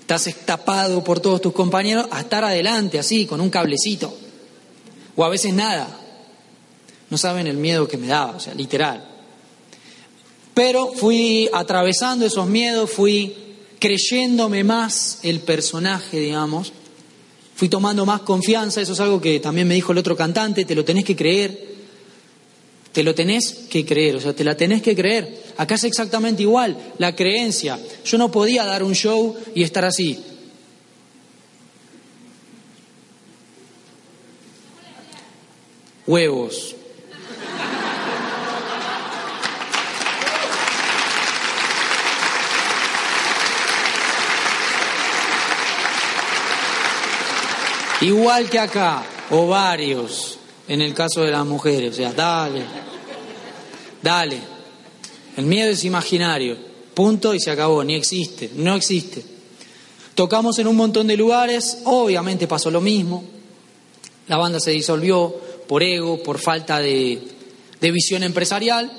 [0.01, 4.11] Estás tapado por todos tus compañeros a estar adelante, así, con un cablecito.
[5.15, 5.95] O a veces nada.
[7.11, 9.07] No saben el miedo que me daba, o sea, literal.
[10.55, 13.48] Pero fui atravesando esos miedos, fui
[13.79, 16.73] creyéndome más el personaje, digamos.
[17.55, 20.75] Fui tomando más confianza, eso es algo que también me dijo el otro cantante, te
[20.75, 21.69] lo tenés que creer.
[22.91, 25.43] Te lo tenés que creer, o sea, te la tenés que creer.
[25.57, 27.79] Acá es exactamente igual, la creencia.
[28.03, 30.19] Yo no podía dar un show y estar así.
[36.07, 36.75] Huevos.
[48.01, 50.37] Igual que acá, ovarios,
[50.69, 52.63] en el caso de las mujeres, o sea, dale,
[54.01, 54.39] dale.
[55.35, 56.57] El miedo es imaginario,
[56.93, 59.21] punto y se acabó, ni existe, no existe.
[60.15, 63.23] Tocamos en un montón de lugares, obviamente pasó lo mismo,
[64.27, 65.35] la banda se disolvió
[65.67, 67.21] por ego, por falta de,
[67.81, 68.91] de visión empresarial.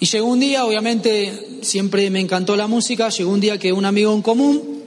[0.00, 3.84] Y llegó un día, obviamente siempre me encantó la música, llegó un día que un
[3.84, 4.77] amigo en común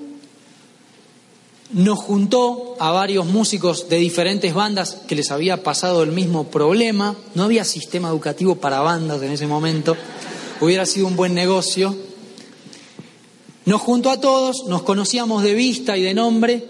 [1.74, 7.16] nos juntó a varios músicos de diferentes bandas que les había pasado el mismo problema.
[7.36, 9.96] No había sistema educativo para bandas en ese momento.
[10.60, 11.96] Hubiera sido un buen negocio.
[13.66, 16.68] Nos juntó a todos, nos conocíamos de vista y de nombre.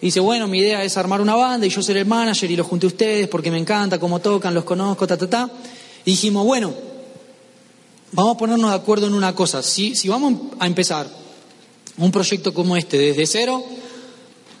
[0.00, 2.66] dice, bueno, mi idea es armar una banda y yo ser el manager y los
[2.66, 5.50] junté a ustedes porque me encanta cómo tocan, los conozco, ta, ta, ta.
[6.04, 6.72] Y dijimos, bueno,
[8.12, 9.62] vamos a ponernos de acuerdo en una cosa.
[9.62, 11.08] Si vamos a empezar
[11.98, 13.64] un proyecto como este desde cero,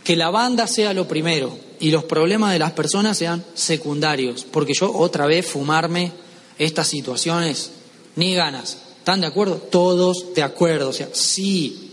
[0.06, 4.72] que la banda sea lo primero y los problemas de las personas sean secundarios, porque
[4.72, 6.12] yo otra vez fumarme
[6.58, 7.72] estas situaciones,
[8.14, 8.78] ni ganas.
[8.98, 9.56] ¿Están de acuerdo?
[9.56, 11.90] Todos de acuerdo, o sea, sí.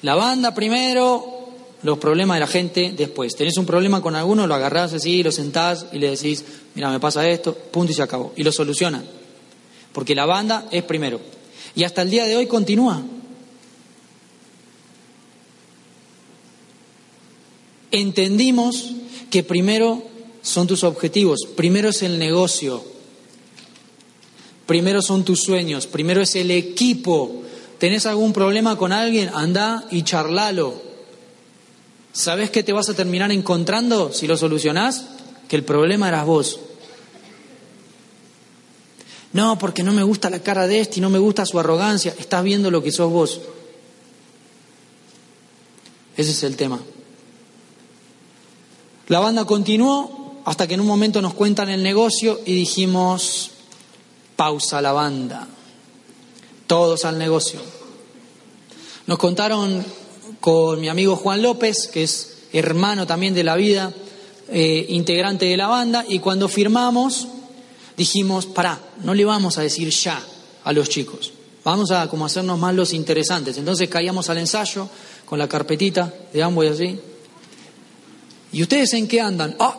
[0.00, 1.50] La banda primero,
[1.82, 3.36] los problemas de la gente después.
[3.36, 6.42] Tenés un problema con alguno, lo agarrás así, lo sentás y le decís,
[6.74, 8.32] mira, me pasa esto, punto y se acabó.
[8.34, 9.04] Y lo solucionan.
[9.92, 11.20] Porque la banda es primero.
[11.74, 13.02] Y hasta el día de hoy continúa.
[17.92, 18.92] Entendimos
[19.30, 20.02] que primero
[20.42, 22.82] son tus objetivos, primero es el negocio,
[24.66, 27.42] primero son tus sueños, primero es el equipo.
[27.78, 29.30] ¿Tenés algún problema con alguien?
[29.34, 30.80] Anda y charlalo.
[32.12, 35.06] ¿Sabes qué te vas a terminar encontrando si lo solucionás?
[35.48, 36.60] Que el problema eras vos.
[39.32, 42.14] No, porque no me gusta la cara de este y no me gusta su arrogancia.
[42.18, 43.40] Estás viendo lo que sos vos.
[46.16, 46.80] Ese es el tema.
[49.08, 53.50] La banda continuó hasta que en un momento nos cuentan el negocio y dijimos,
[54.36, 55.46] pausa la banda,
[56.66, 57.60] todos al negocio.
[59.06, 59.84] Nos contaron
[60.40, 63.92] con mi amigo Juan López, que es hermano también de la vida,
[64.48, 67.28] eh, integrante de la banda, y cuando firmamos
[67.96, 70.20] dijimos, pará, no le vamos a decir ya
[70.64, 71.32] a los chicos,
[71.64, 73.56] vamos a como hacernos más los interesantes.
[73.56, 74.88] Entonces caíamos al ensayo
[75.24, 77.00] con la carpetita de Amway así,
[78.52, 79.56] ¿Y ustedes en qué andan?
[79.58, 79.76] Ah,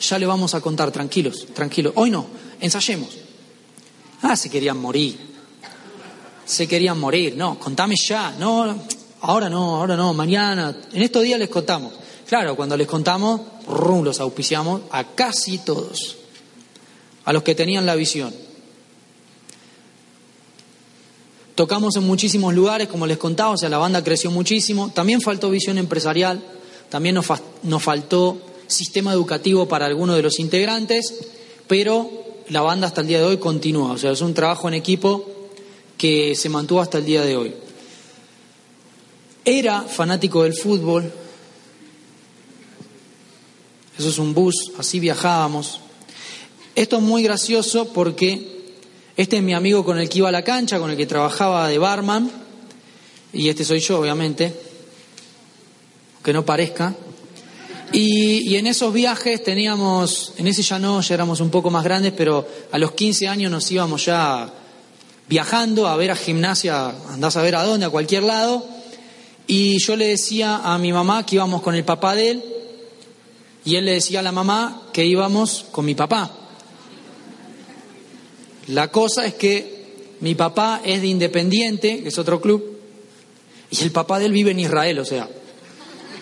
[0.00, 1.92] ya le vamos a contar, tranquilos, tranquilos.
[1.96, 2.26] Hoy no,
[2.60, 3.10] ensayemos.
[4.22, 5.30] Ah, se querían morir.
[6.44, 8.76] Se querían morir, no, contame ya, no,
[9.20, 11.92] ahora no, ahora no, mañana, en estos días les contamos.
[12.26, 16.16] Claro, cuando les contamos, rum, los auspiciamos a casi todos,
[17.24, 18.34] a los que tenían la visión.
[21.54, 24.90] Tocamos en muchísimos lugares, como les contaba, o sea, la banda creció muchísimo.
[24.92, 26.42] También faltó visión empresarial.
[26.90, 27.26] También nos,
[27.62, 31.14] nos faltó sistema educativo para algunos de los integrantes,
[31.66, 32.10] pero
[32.48, 33.92] la banda hasta el día de hoy continúa.
[33.92, 35.24] O sea, es un trabajo en equipo
[35.96, 37.54] que se mantuvo hasta el día de hoy.
[39.44, 41.12] Era fanático del fútbol.
[43.98, 45.80] Eso es un bus, así viajábamos.
[46.74, 48.74] Esto es muy gracioso porque
[49.16, 51.68] este es mi amigo con el que iba a la cancha, con el que trabajaba
[51.68, 52.30] de barman,
[53.32, 54.69] y este soy yo, obviamente
[56.22, 56.94] que no parezca.
[57.92, 62.12] Y, en esos viajes teníamos, en ese ya no, ya éramos un poco más grandes,
[62.16, 64.52] pero a los 15 años nos íbamos ya
[65.28, 68.64] viajando a ver a gimnasia, andás a ver a dónde, a cualquier lado,
[69.46, 72.44] y yo le decía a mi mamá que íbamos con el papá de él,
[73.64, 76.30] y él le decía a la mamá que íbamos con mi papá.
[78.68, 82.78] La cosa es que mi papá es de Independiente, que es otro club,
[83.70, 85.28] y el papá de él vive en Israel, o sea,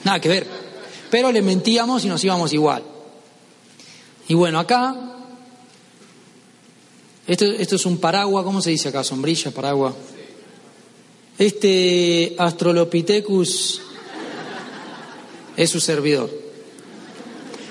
[0.04, 0.46] nada que ver.
[1.10, 2.82] Pero le mentíamos y nos íbamos igual.
[4.28, 4.94] Y bueno, acá,
[7.26, 9.02] esto, esto es un paraguas, ¿cómo se dice acá?
[9.02, 9.94] Sombrilla, paraguas.
[11.38, 13.80] Este Astrolopithecus
[15.56, 16.30] es su servidor.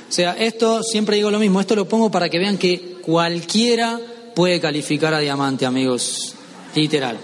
[0.08, 4.00] O sea, esto siempre digo lo mismo, esto lo pongo para que vean que cualquiera
[4.34, 6.34] puede calificar a diamante, amigos.
[6.76, 7.18] Literal.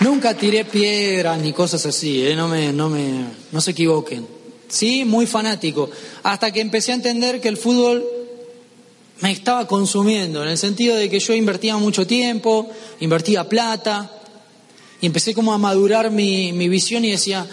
[0.00, 2.34] Nunca tiré piedras ni cosas así, ¿eh?
[2.36, 4.26] no, me, no, me, no se equivoquen.
[4.68, 5.88] Sí, muy fanático.
[6.22, 8.04] Hasta que empecé a entender que el fútbol
[9.20, 12.68] me estaba consumiendo, en el sentido de que yo invertía mucho tiempo,
[13.00, 14.10] invertía plata,
[15.00, 17.46] y empecé como a madurar mi, mi visión y decía,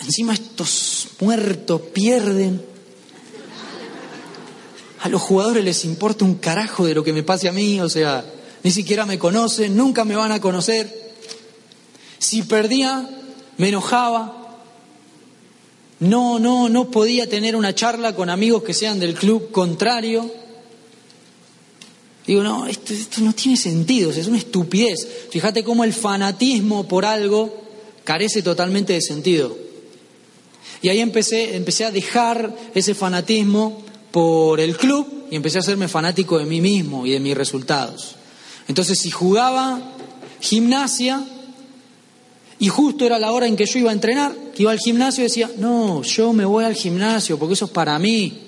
[0.00, 2.62] encima estos muertos pierden.
[5.00, 7.88] A los jugadores les importa un carajo de lo que me pase a mí, o
[7.88, 8.24] sea,
[8.62, 11.11] ni siquiera me conocen, nunca me van a conocer.
[12.22, 13.10] Si perdía,
[13.58, 14.60] me enojaba.
[15.98, 20.30] No, no, no podía tener una charla con amigos que sean del club contrario.
[22.24, 25.08] Digo, no, esto, no tiene sentido, es una estupidez.
[25.30, 27.60] Fíjate cómo el fanatismo por algo
[28.04, 29.58] carece totalmente de sentido.
[30.80, 33.82] Y ahí empecé, empecé a dejar ese fanatismo
[34.12, 38.14] por el club y empecé a hacerme fanático de mí mismo y de mis resultados.
[38.68, 39.82] Entonces, si jugaba
[40.40, 41.26] gimnasia,
[42.62, 45.22] y justo era la hora en que yo iba a entrenar, que iba al gimnasio
[45.22, 48.38] y decía, no, yo me voy al gimnasio porque eso es para mí.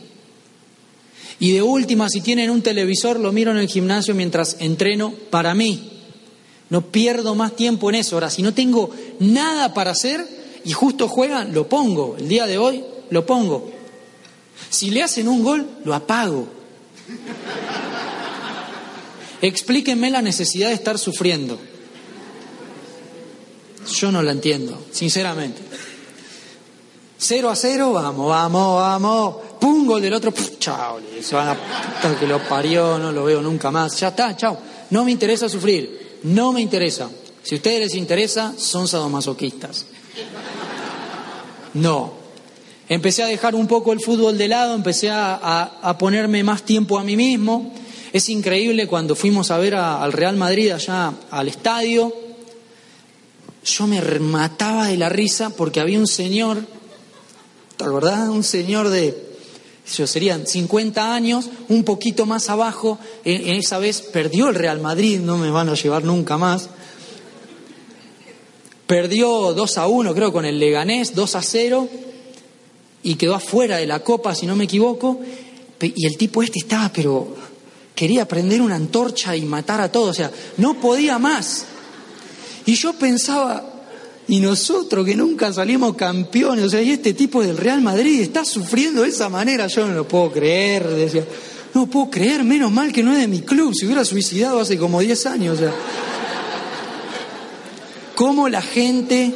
[1.40, 5.52] Y de última, si tienen un televisor, lo miro en el gimnasio mientras entreno para
[5.56, 5.90] mí.
[6.70, 8.14] No pierdo más tiempo en eso.
[8.14, 10.24] Ahora, si no tengo nada para hacer
[10.64, 12.14] y justo juegan, lo pongo.
[12.16, 13.68] El día de hoy lo pongo.
[14.70, 16.46] Si le hacen un gol, lo apago.
[19.42, 21.58] Explíquenme la necesidad de estar sufriendo.
[23.86, 25.62] Yo no la entiendo, sinceramente.
[27.18, 29.36] Cero a cero, vamos, vamos, vamos.
[29.60, 30.98] Pum, gol del otro, chao.
[31.22, 33.98] Se van a que lo parió, no lo veo nunca más.
[33.98, 34.58] Ya está, chao.
[34.90, 37.08] No me interesa sufrir, no me interesa.
[37.42, 39.86] Si a ustedes les interesa, son sadomasoquistas.
[41.74, 42.12] No.
[42.88, 46.98] Empecé a dejar un poco el fútbol de lado, empecé a, a, ponerme más tiempo
[46.98, 47.72] a mí mismo.
[48.12, 52.23] Es increíble cuando fuimos a ver al Real Madrid allá al estadio
[53.64, 56.64] yo me mataba de la risa porque había un señor,
[57.76, 58.28] ¿te acordás?
[58.28, 59.16] Un señor de,
[59.84, 65.38] serían 50 años, un poquito más abajo, en, esa vez perdió el Real Madrid, no
[65.38, 66.68] me van a llevar nunca más.
[68.86, 71.88] Perdió 2 a 1, creo, con el Leganés, 2 a 0,
[73.02, 75.20] y quedó afuera de la copa, si no me equivoco.
[75.80, 77.34] Y el tipo este estaba, pero
[77.94, 81.66] quería prender una antorcha y matar a todos, o sea, no podía más.
[82.66, 83.62] Y yo pensaba,
[84.26, 88.44] y nosotros que nunca salimos campeones, o sea, y este tipo del Real Madrid está
[88.44, 91.24] sufriendo de esa manera, yo no lo puedo creer, decía,
[91.74, 94.78] no puedo creer, menos mal que no es de mi club, se hubiera suicidado hace
[94.78, 95.74] como 10 años, o sea.
[98.14, 99.34] Cómo la gente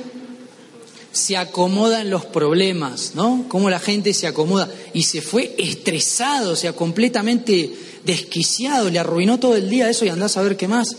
[1.11, 3.45] se acomoda en los problemas, ¿no?
[3.49, 9.39] Cómo la gente se acomoda y se fue estresado, o sea, completamente desquiciado, le arruinó
[9.41, 10.97] todo el día eso y andás a ver qué más.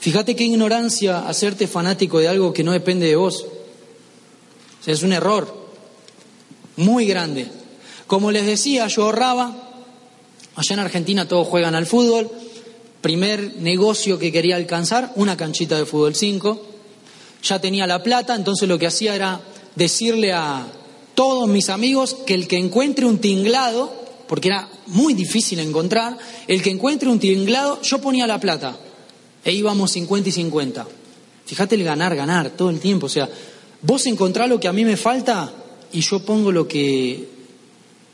[0.00, 3.46] Fíjate qué ignorancia hacerte fanático de algo que no depende de vos.
[4.86, 5.52] Es un error
[6.76, 7.48] muy grande.
[8.06, 9.54] Como les decía, yo ahorraba.
[10.54, 12.30] Allá en Argentina todos juegan al fútbol.
[13.00, 16.62] Primer negocio que quería alcanzar, una canchita de fútbol 5.
[17.42, 19.40] Ya tenía la plata, entonces lo que hacía era
[19.74, 20.66] decirle a
[21.14, 23.92] todos mis amigos que el que encuentre un tinglado,
[24.28, 28.78] porque era muy difícil encontrar, el que encuentre un tinglado, yo ponía la plata
[29.44, 30.86] e íbamos 50 y 50.
[31.46, 33.06] Fíjate el ganar, ganar todo el tiempo.
[33.06, 33.28] O sea,
[33.82, 35.50] vos encontrás lo que a mí me falta
[35.92, 37.26] y yo pongo lo que,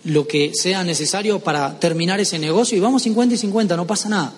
[0.04, 4.08] lo que sea necesario para terminar ese negocio y vamos 50 y 50, no pasa
[4.08, 4.32] nada.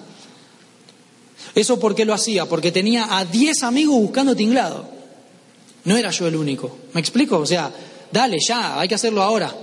[1.54, 2.46] ¿Eso por qué lo hacía?
[2.46, 4.88] Porque tenía a 10 amigos buscando tinglado.
[5.84, 6.76] No era yo el único.
[6.92, 7.38] ¿Me explico?
[7.38, 7.70] O sea,
[8.10, 9.54] dale, ya, hay que hacerlo ahora.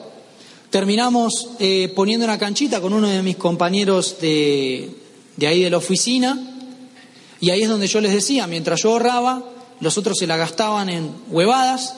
[0.69, 4.89] Terminamos eh, poniendo una canchita con uno de mis compañeros de,
[5.37, 6.52] de ahí de la oficina
[7.43, 9.43] y ahí es donde yo les decía, mientras yo ahorraba,
[9.81, 11.93] los otros se la gastaban en huevadas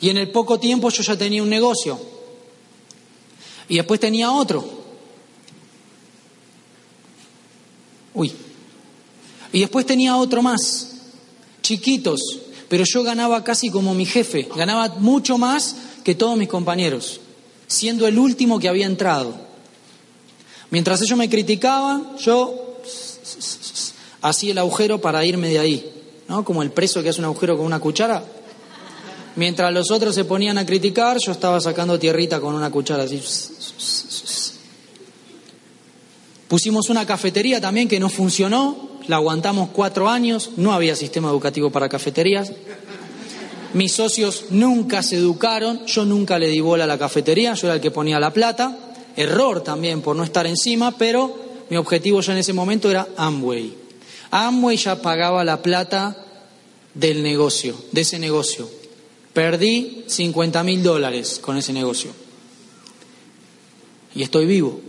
[0.00, 2.00] Y en el poco tiempo yo ya tenía un negocio.
[3.68, 4.68] Y después tenía otro.
[8.12, 8.32] Uy.
[9.52, 10.94] Y después tenía otro más.
[11.62, 12.20] Chiquitos.
[12.68, 14.48] Pero yo ganaba casi como mi jefe.
[14.56, 17.20] Ganaba mucho más que todos mis compañeros.
[17.68, 19.32] Siendo el último que había entrado.
[20.70, 22.64] Mientras ellos me criticaban, yo
[24.22, 25.92] hacía el agujero para irme de ahí.
[26.28, 26.44] ¿No?
[26.44, 28.22] Como el preso que hace un agujero con una cuchara.
[29.36, 33.22] Mientras los otros se ponían a criticar, yo estaba sacando tierrita con una cuchara así.
[36.48, 41.70] Pusimos una cafetería también que no funcionó, la aguantamos cuatro años, no había sistema educativo
[41.70, 42.52] para cafeterías.
[43.74, 47.76] Mis socios nunca se educaron, yo nunca le di bola a la cafetería, yo era
[47.76, 48.76] el que ponía la plata.
[49.14, 51.36] Error también por no estar encima, pero
[51.70, 53.87] mi objetivo ya en ese momento era Amway.
[54.30, 56.16] Amway ya pagaba la plata
[56.94, 58.68] del negocio, de ese negocio.
[59.32, 62.10] Perdí 50 mil dólares con ese negocio.
[64.14, 64.80] Y estoy vivo.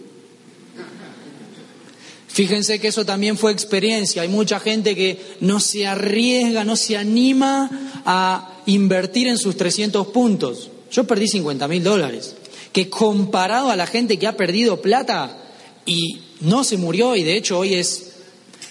[2.28, 4.22] Fíjense que eso también fue experiencia.
[4.22, 7.70] Hay mucha gente que no se arriesga, no se anima
[8.06, 10.70] a invertir en sus 300 puntos.
[10.92, 12.36] Yo perdí 50 mil dólares.
[12.72, 15.38] Que comparado a la gente que ha perdido plata
[15.86, 18.09] y no se murió y de hecho hoy es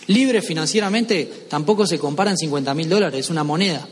[0.09, 3.87] libre financieramente, tampoco se comparan 50 mil dólares, es una moneda.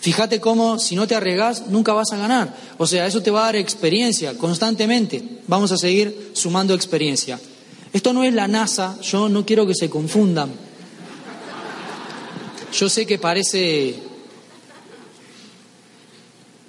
[0.00, 2.56] Fíjate cómo si no te arriesgas nunca vas a ganar.
[2.76, 5.22] O sea, eso te va a dar experiencia constantemente.
[5.46, 7.38] Vamos a seguir sumando experiencia.
[7.92, 10.50] Esto no es la NASA, yo no quiero que se confundan.
[12.72, 13.94] Yo sé que parece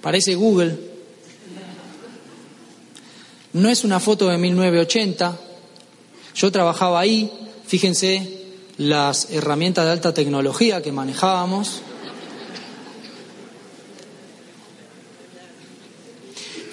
[0.00, 0.78] parece Google.
[3.54, 5.40] No es una foto de 1980.
[6.34, 7.32] Yo trabajaba ahí,
[7.66, 8.44] fíjense
[8.78, 11.80] las herramientas de alta tecnología que manejábamos.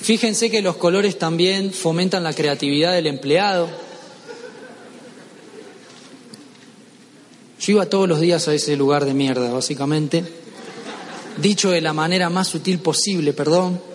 [0.02, 3.70] Fíjense que los colores también fomentan la creatividad del empleado.
[7.60, 10.24] Yo iba todos los días a ese lugar de mierda, básicamente.
[11.38, 13.91] Dicho de la manera más sutil posible, perdón.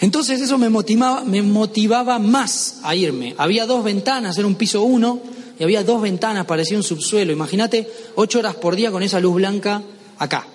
[0.00, 3.34] Entonces eso me motivaba, más a irme.
[3.36, 5.20] Había dos ventanas, era un piso uno,
[5.58, 7.32] y había dos ventanas, parecía un subsuelo.
[7.32, 9.82] Imagínate, ocho horas por día con esa luz blanca
[10.18, 10.46] acá.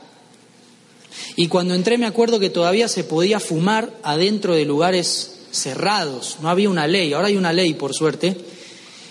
[1.36, 6.50] Y cuando entré me acuerdo que todavía se podía fumar adentro de lugares cerrados, no
[6.50, 8.36] había una ley, ahora hay una ley por suerte.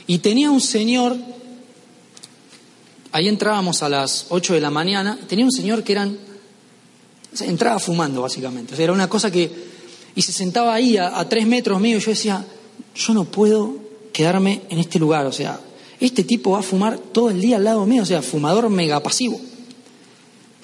[0.09, 1.17] Y tenía un señor,
[3.13, 6.19] ahí entrábamos a las 8 de la mañana, tenía un señor que eran,
[7.41, 9.74] entraba fumando básicamente, o sea, era una cosa que,
[10.15, 12.45] y se sentaba ahí a, tres metros mío y yo decía,
[12.95, 13.77] yo no puedo
[14.13, 15.61] quedarme en este lugar, o sea,
[16.01, 19.03] este tipo va a fumar todo el día al lado mío, o sea, fumador mega
[19.03, 19.41] pasivo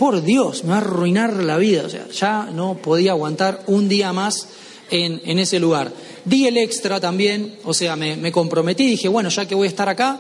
[0.01, 1.83] por Dios, me va a arruinar la vida.
[1.85, 4.49] O sea, ya no podía aguantar un día más
[4.91, 5.93] en, en ese lugar.
[6.25, 9.69] Di el extra también, o sea, me, me comprometí, dije, bueno, ya que voy a
[9.69, 10.19] estar acá,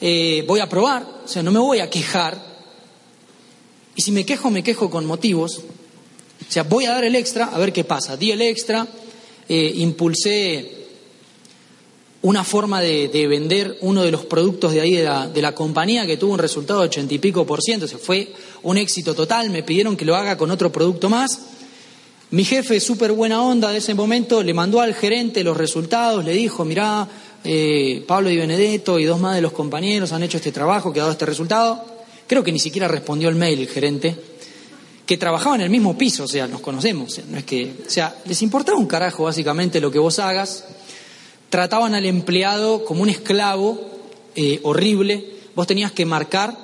[0.00, 2.36] eh, voy a probar, o sea, no me voy a quejar.
[3.94, 5.60] Y si me quejo, me quejo con motivos.
[6.48, 8.16] O sea, voy a dar el extra, a ver qué pasa.
[8.16, 8.86] Di el extra,
[9.48, 10.82] eh, impulsé
[12.22, 16.16] una forma de, vender uno de los productos de ahí de la, de compañía que
[16.16, 18.32] tuvo un resultado de ochenta y pico por ciento, se fue
[18.62, 21.40] un éxito total, me pidieron que lo haga con otro producto más.
[22.30, 26.32] Mi jefe, súper buena onda de ese momento, le mandó al gerente los resultados, le
[26.32, 27.06] dijo, mirá,
[27.44, 31.00] eh, Pablo y Benedetto y dos más de los compañeros han hecho este trabajo que
[31.00, 31.84] ha dado este resultado.
[32.26, 34.16] Creo que ni siquiera respondió el mail el gerente,
[35.06, 38.14] que trabajaba en el mismo piso, o sea, nos conocemos, no es que, o sea,
[38.24, 40.64] les importaba un carajo básicamente lo que vos hagas
[41.52, 43.78] trataban al empleado como un esclavo
[44.34, 45.34] eh, horrible.
[45.54, 46.56] Vos tenías que marcar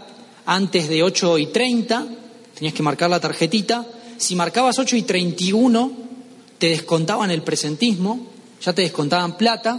[0.46, 2.06] antes de 8 y 30,
[2.54, 3.86] tenías que marcar la tarjetita.
[4.16, 5.92] Si marcabas 8 y 31,
[6.56, 8.28] te descontaban el presentismo,
[8.62, 9.78] ya te descontaban plata.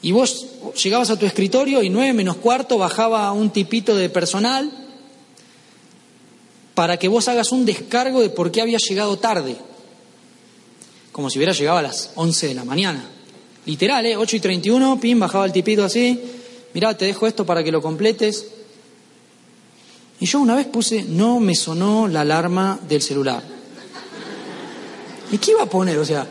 [0.00, 0.46] Y vos
[0.82, 4.81] llegabas a tu escritorio y 9 menos cuarto bajaba un tipito de personal
[6.74, 9.56] para que vos hagas un descargo de por qué había llegado tarde,
[11.12, 13.04] como si hubiera llegado a las 11 de la mañana.
[13.66, 14.16] Literal, ¿eh?
[14.16, 16.20] 8 y 31, pim, bajaba el tipito así.
[16.74, 18.46] Mirá, te dejo esto para que lo completes.
[20.18, 23.42] Y yo una vez puse, no me sonó la alarma del celular.
[25.30, 25.98] ¿Y qué iba a poner?
[25.98, 26.26] O sea,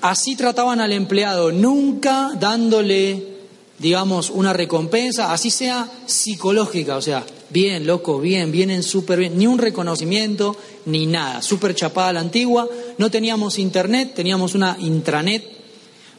[0.00, 3.38] así trataban al empleado, nunca dándole,
[3.78, 9.46] digamos, una recompensa, así sea psicológica, o sea, bien, loco, bien, vienen súper bien, ni
[9.46, 15.44] un reconocimiento, ni nada, súper chapada la antigua, no teníamos internet, teníamos una intranet.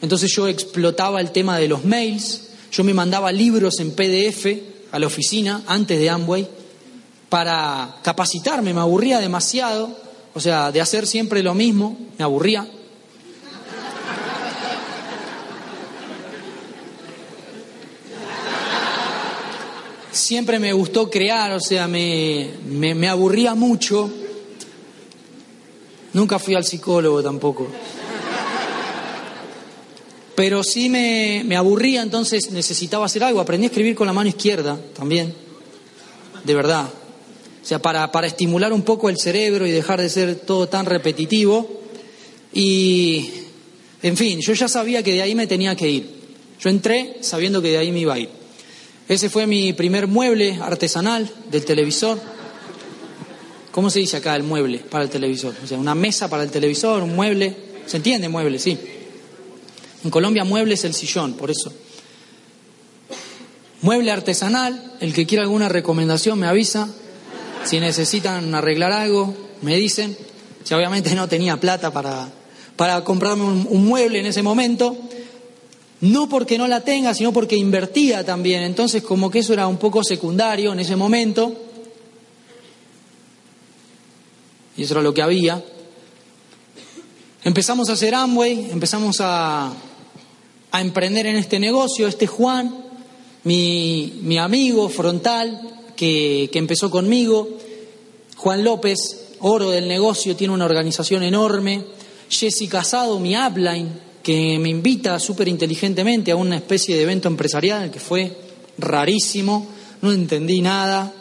[0.01, 4.45] Entonces yo explotaba el tema de los mails, yo me mandaba libros en PDF
[4.91, 6.47] a la oficina antes de Amway
[7.29, 9.89] para capacitarme, me aburría demasiado,
[10.35, 12.69] o sea, de hacer siempre lo mismo, me aburría.
[20.13, 24.11] Siempre me gustó crear, o sea, me, me, aburría mucho.
[26.13, 27.67] Nunca fui al psicólogo tampoco.
[30.35, 33.39] Pero sí me, me, aburría, entonces necesitaba hacer algo.
[33.39, 35.33] Aprendí a escribir con la mano izquierda también,
[36.43, 36.85] de verdad.
[36.85, 40.85] O sea, para, para estimular un poco el cerebro y dejar de ser todo tan
[40.85, 41.81] repetitivo.
[42.53, 43.31] Y,
[44.03, 46.07] en fin, yo ya sabía que de ahí me tenía que ir.
[46.59, 48.42] Yo entré sabiendo que de ahí me iba a ir.
[49.07, 52.19] Ese fue mi primer mueble artesanal del televisor.
[53.71, 55.55] ¿Cómo se dice acá el mueble para el televisor?
[55.63, 57.55] O sea, una mesa para el televisor, un mueble.
[57.85, 58.59] ¿Se entiende mueble?
[58.59, 58.77] Sí.
[60.03, 61.73] En Colombia mueble es el sillón, por eso.
[63.81, 66.87] Mueble artesanal, el que quiera alguna recomendación me avisa.
[67.65, 70.15] Si necesitan arreglar algo, me dicen.
[70.63, 72.29] Si obviamente no tenía plata para,
[72.75, 74.97] para comprarme un, mueble en ese momento,
[76.03, 78.63] no porque no la tenga, sino porque invertía también.
[78.63, 81.55] Entonces, como que eso era un poco secundario en ese momento.
[84.75, 85.63] Y eso era lo que había.
[87.45, 89.71] Empezamos a hacer Amway, empezamos a,
[90.71, 92.05] a emprender en este negocio.
[92.05, 92.83] Este Juan,
[93.45, 97.47] mi, mi amigo frontal, que, empezó conmigo.
[98.35, 98.97] Juan López,
[99.39, 101.85] oro del negocio, tiene una organización enorme.
[102.29, 103.89] Jesse Casado, mi upline,
[104.23, 108.35] que me invita súper inteligentemente a una especie de evento empresarial que fue
[108.77, 109.67] rarísimo,
[110.01, 111.13] no entendí nada,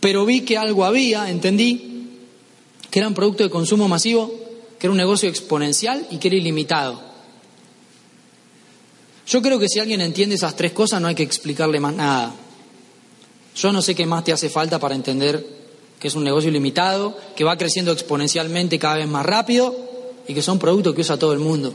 [0.00, 2.18] pero vi que algo había, entendí
[2.90, 4.28] que era un producto de consumo masivo,
[4.78, 7.00] que era un negocio exponencial y que era ilimitado.
[9.26, 12.34] Yo creo que si alguien entiende esas tres cosas no hay que explicarle más nada.
[13.56, 15.46] Yo no sé qué más te hace falta para entender
[15.98, 19.93] que es un negocio ilimitado, que va creciendo exponencialmente cada vez más rápido
[20.26, 21.74] y que son productos que usa todo el mundo.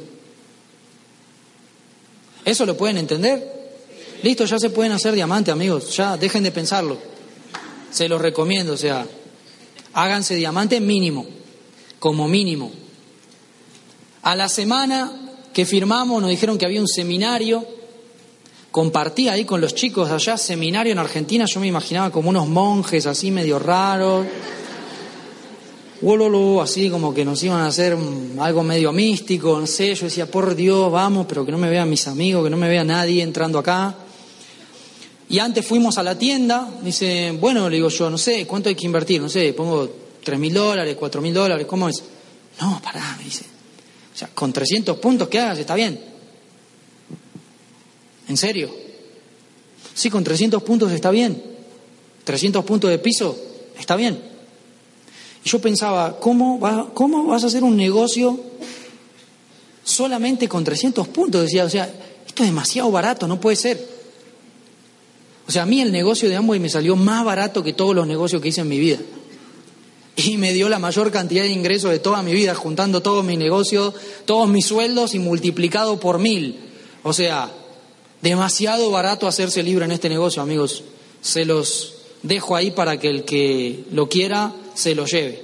[2.45, 3.59] ¿Eso lo pueden entender?
[4.23, 5.95] Listo, ya se pueden hacer diamante, amigos.
[5.95, 6.97] Ya dejen de pensarlo.
[7.91, 9.05] Se los recomiendo, o sea,
[9.93, 11.25] háganse diamante mínimo,
[11.99, 12.71] como mínimo.
[14.23, 15.11] A la semana
[15.53, 17.65] que firmamos nos dijeron que había un seminario
[18.71, 23.05] compartí ahí con los chicos allá, seminario en Argentina, yo me imaginaba como unos monjes
[23.05, 24.25] así medio raros,
[26.61, 27.97] así como que nos iban a hacer
[28.39, 31.89] algo medio místico, no sé, yo decía, por Dios, vamos, pero que no me vean
[31.89, 33.95] mis amigos, que no me vea nadie entrando acá.
[35.27, 38.75] Y antes fuimos a la tienda, dice, bueno, le digo yo, no sé, ¿cuánto hay
[38.75, 39.21] que invertir?
[39.21, 39.89] No sé, pongo
[40.23, 42.01] tres mil dólares, cuatro mil dólares, ¿cómo es?
[42.61, 43.45] No, pará, me dice.
[44.13, 45.99] O sea, con 300 puntos que hagas está bien.
[48.27, 48.69] ¿En serio?
[49.93, 51.41] Sí, con 300 puntos está bien.
[52.23, 53.37] 300 puntos de piso
[53.77, 54.28] está bien.
[55.43, 56.59] Y yo pensaba, ¿cómo,
[56.93, 58.39] ¿cómo vas a hacer un negocio
[59.83, 61.41] solamente con 300 puntos?
[61.41, 61.85] Decía, o sea,
[62.25, 63.99] esto es demasiado barato, no puede ser.
[65.47, 68.05] O sea, a mí el negocio de Amway me salió más barato que todos los
[68.05, 68.99] negocios que hice en mi vida.
[70.15, 73.39] Y me dio la mayor cantidad de ingresos de toda mi vida, juntando todos mis
[73.39, 73.93] negocios,
[74.25, 76.59] todos mis sueldos y multiplicado por mil.
[77.03, 77.49] O sea,
[78.21, 80.83] Demasiado barato hacerse libre en este negocio, amigos.
[81.21, 85.43] Se los dejo ahí para que el que lo quiera se lo lleve.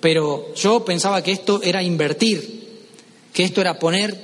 [0.00, 2.88] Pero yo pensaba que esto era invertir,
[3.32, 4.18] que esto era poner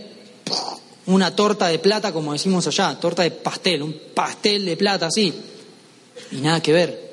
[1.07, 5.33] una torta de plata, como decimos allá, torta de pastel, un pastel de plata así.
[6.33, 7.07] Y nada que ver.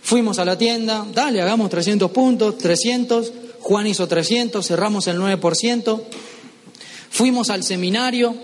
[0.00, 6.02] Fuimos a la tienda, dale, hagamos 300 puntos, 300, Juan hizo 300, cerramos el 9%.
[7.10, 8.34] Fuimos al seminario,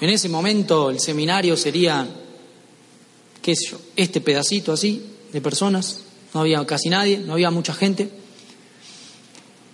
[0.00, 2.06] en ese momento el seminario sería,
[3.42, 6.02] qué sé yo, este pedacito así de personas,
[6.34, 8.10] no había casi nadie, no había mucha gente.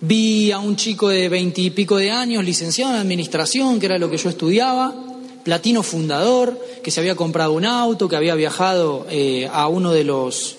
[0.01, 4.17] Vi a un chico de veintipico de años, licenciado en administración, que era lo que
[4.17, 4.93] yo estudiaba,
[5.43, 10.03] platino fundador, que se había comprado un auto, que había viajado eh, a uno de
[10.03, 10.57] los,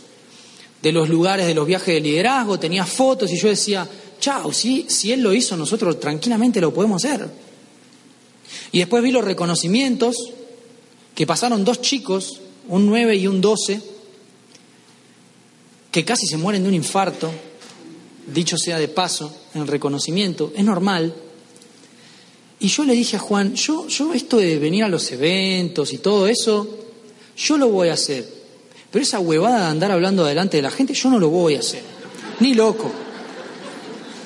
[0.83, 3.89] de los lugares de los viajes de liderazgo, tenía fotos y yo decía,
[4.21, 7.29] chao, si, si él lo hizo, nosotros tranquilamente lo podemos hacer.
[8.73, 10.17] Y después vi los reconocimientos
[11.15, 13.81] que pasaron dos chicos, un 9 y un 12,
[15.97, 17.33] que casi se mueren de un infarto,
[18.27, 21.15] dicho sea de paso, en reconocimiento, es normal.
[22.61, 25.97] Y yo le dije a Juan, yo, yo esto de venir a los eventos y
[25.97, 26.69] todo eso,
[27.39, 28.31] yo lo voy a hacer.
[28.91, 31.61] Pero esa huevada de andar hablando delante de la gente, yo no lo voy a
[31.61, 31.81] hacer.
[32.41, 32.93] Ni loco.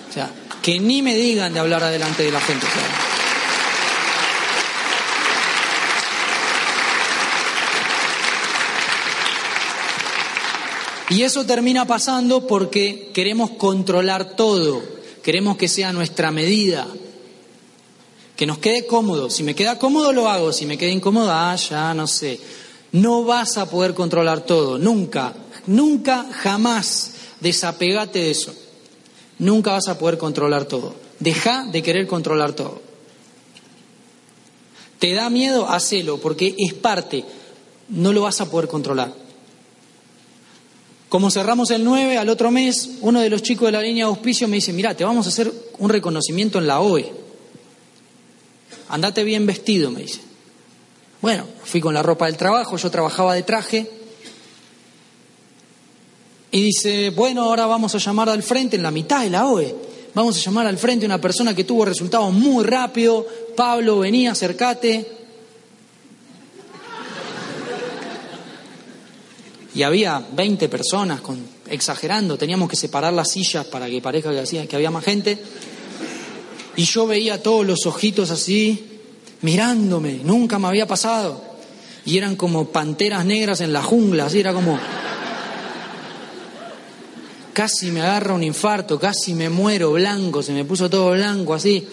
[0.09, 0.29] O sea,
[0.61, 2.67] que ni me digan de hablar adelante de la gente.
[11.11, 14.81] Y eso termina pasando porque queremos controlar todo,
[15.25, 16.87] queremos que sea nuestra medida,
[18.37, 19.29] que nos quede cómodo.
[19.29, 22.39] Si me queda cómodo lo hago, si me queda incómodo, ah, ya no sé.
[22.93, 25.35] No vas a poder controlar todo, nunca,
[25.67, 28.55] nunca, jamás desapegate de eso.
[29.41, 30.95] Nunca vas a poder controlar todo.
[31.19, 32.81] Deja de querer controlar todo.
[35.01, 35.69] ¿Te da miedo?
[35.69, 37.25] Hacelo, porque es parte.
[37.89, 39.13] No lo vas a poder controlar.
[41.11, 44.11] Como cerramos el 9, al otro mes, uno de los chicos de la línea de
[44.11, 47.13] auspicio me dice, mira, te vamos a hacer un reconocimiento en la OE.
[48.89, 50.21] Andate bien vestido, me dice.
[51.21, 53.91] Bueno, fui con la ropa del trabajo, yo trabajaba de traje.
[56.53, 59.75] Y dice, bueno, ahora vamos a llamar al frente en la mitad de la OE.
[60.15, 63.27] Vamos a llamar al frente una persona que tuvo resultados muy rápido.
[63.57, 65.20] Pablo, venía, acércate.
[69.75, 74.67] Y había 20 personas, con, exagerando, teníamos que separar las sillas para que parezca que,
[74.67, 75.39] que había más gente.
[76.77, 79.01] Y yo veía todos los ojitos así,
[79.43, 81.43] mirándome, nunca me había pasado.
[82.05, 84.79] Y eran como panteras negras en la jungla, así era como...
[87.53, 91.87] Casi me agarra un infarto, casi me muero blanco, se me puso todo blanco así.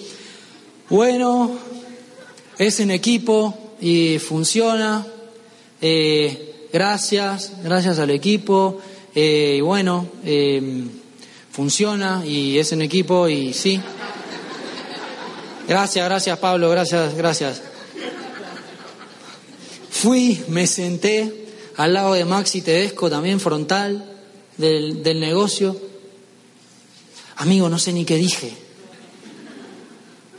[0.89, 1.57] Bueno,
[2.57, 5.05] es en equipo y funciona.
[5.81, 8.79] Eh, gracias, gracias al equipo,
[9.15, 10.85] eh, y bueno, eh,
[11.51, 13.81] funciona y es en equipo y sí.
[15.67, 17.61] Gracias, gracias Pablo, gracias, gracias.
[19.89, 24.05] Fui, me senté al lado de Maxi Tedesco, también frontal
[24.57, 25.75] del, del negocio.
[27.37, 28.51] Amigo, no sé ni qué dije.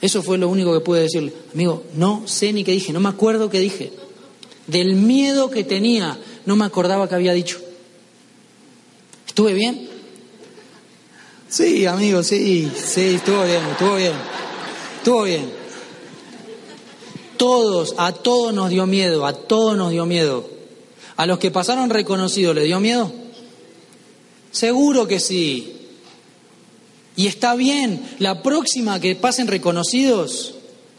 [0.00, 1.32] Eso fue lo único que pude decirle.
[1.52, 3.92] Amigo, no sé ni qué dije, no me acuerdo qué dije
[4.68, 6.16] del miedo que tenía,
[6.46, 7.60] no me acordaba que había dicho.
[9.26, 9.88] ¿Estuve bien?
[11.48, 14.12] Sí, amigo, sí, sí, estuvo bien, estuvo bien,
[14.98, 15.50] estuvo bien.
[17.38, 20.48] Todos, a todos nos dio miedo, a todos nos dio miedo.
[21.16, 23.12] ¿A los que pasaron reconocidos le dio miedo?
[24.50, 25.74] Seguro que sí.
[27.16, 30.54] Y está bien, la próxima que pasen reconocidos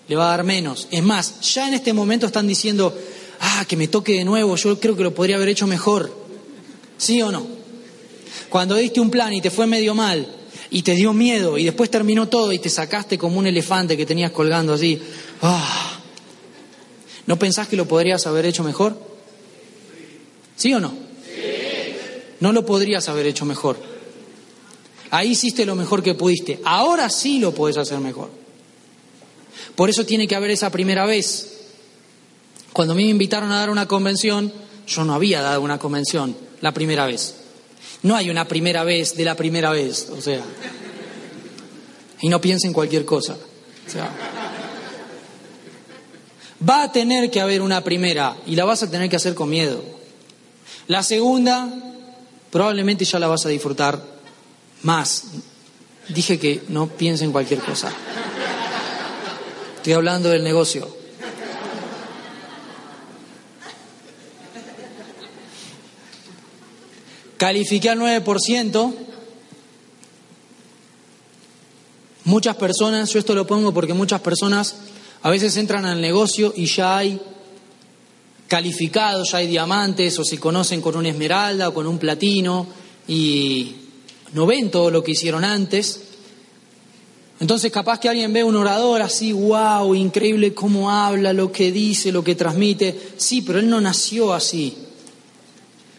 [0.07, 0.87] le va a dar menos.
[0.91, 2.93] Es más, ya en este momento están diciendo,
[3.39, 6.13] ah, que me toque de nuevo, yo creo que lo podría haber hecho mejor.
[6.97, 7.45] ¿Sí o no?
[8.49, 10.27] Cuando diste un plan y te fue medio mal
[10.71, 14.05] y te dio miedo y después terminó todo y te sacaste como un elefante que
[14.05, 14.99] tenías colgando así,
[15.41, 15.99] ah,
[17.25, 18.99] ¿no pensás que lo podrías haber hecho mejor?
[20.55, 20.93] ¿Sí o no?
[22.39, 23.77] No lo podrías haber hecho mejor.
[25.11, 26.59] Ahí hiciste lo mejor que pudiste.
[26.63, 28.29] Ahora sí lo puedes hacer mejor.
[29.75, 31.58] Por eso tiene que haber esa primera vez.
[32.79, 34.53] Cuando me invitaron a dar una convención,
[34.87, 37.35] yo no había dado una convención la primera vez.
[38.03, 40.41] No hay una primera vez de la primera vez, o sea.
[42.21, 43.35] Y no piensen cualquier cosa.
[43.85, 44.09] O sea,
[46.69, 49.49] va a tener que haber una primera y la vas a tener que hacer con
[49.49, 49.83] miedo.
[50.87, 51.67] La segunda,
[52.49, 54.01] probablemente ya la vas a disfrutar
[54.83, 55.25] más.
[56.07, 57.91] Dije que no piensen cualquier cosa.
[59.75, 60.98] Estoy hablando del negocio.
[67.39, 68.93] Califiqué al 9%.
[72.25, 74.75] Muchas personas, yo esto lo pongo porque muchas personas
[75.21, 77.17] a veces entran al negocio y ya hay
[78.49, 82.67] calificados, ya hay diamantes o se conocen con una esmeralda o con un platino
[83.07, 83.73] y
[84.33, 86.01] no ven todo lo que hicieron antes.
[87.39, 92.11] Entonces capaz que alguien ve un orador así, wow, increíble cómo habla, lo que dice,
[92.11, 92.99] lo que transmite.
[93.15, 94.75] Sí, pero él no nació así.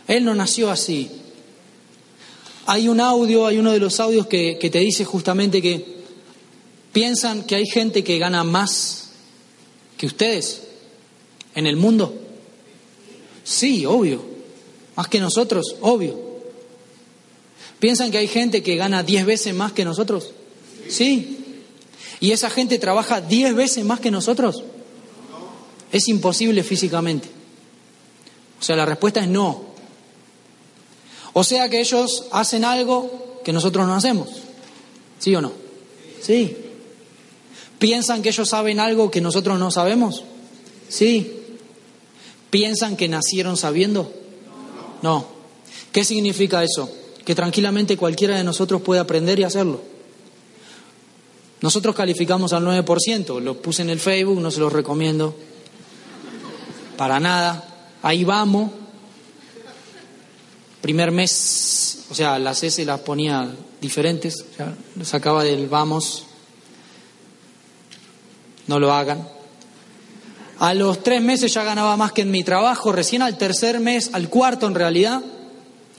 [0.06, 1.10] Él no nació así.
[2.66, 6.00] Hay un audio, hay uno de los audios que, te dice justamente que
[6.92, 9.10] piensan que hay gente que gana más
[9.96, 10.62] que ustedes
[11.54, 12.14] en el mundo.
[13.44, 14.24] Sí, obvio.
[14.96, 16.30] Más que nosotros, obvio.
[17.78, 20.32] ¿Piensan que hay gente que gana diez veces más que nosotros?
[20.88, 21.38] Sí.
[22.20, 24.62] ¿Y esa gente trabaja diez veces más que nosotros?
[25.90, 27.28] Es imposible físicamente.
[28.60, 29.69] O sea, la respuesta es no.
[31.40, 34.28] O sea que ellos hacen algo que nosotros no hacemos.
[35.18, 35.50] ¿Sí o no?
[36.20, 36.54] Sí.
[37.78, 40.22] ¿Piensan que ellos saben algo que nosotros no sabemos?
[40.90, 41.32] Sí.
[42.50, 44.12] ¿Piensan que nacieron sabiendo?
[45.00, 45.24] No.
[45.92, 46.90] ¿Qué significa eso?
[47.24, 49.80] Que tranquilamente cualquiera de nosotros puede aprender y hacerlo.
[51.62, 55.34] Nosotros calificamos al 9%, lo puse en el Facebook, no se los recomiendo.
[56.98, 57.96] Para nada.
[58.02, 58.72] Ahí vamos,
[60.80, 63.48] Primer mes, o sea, las S las ponía
[63.80, 64.74] diferentes, o sea,
[65.04, 66.24] sacaba del vamos,
[68.66, 69.28] no lo hagan.
[70.58, 74.10] A los tres meses ya ganaba más que en mi trabajo, recién al tercer mes,
[74.12, 75.22] al cuarto en realidad,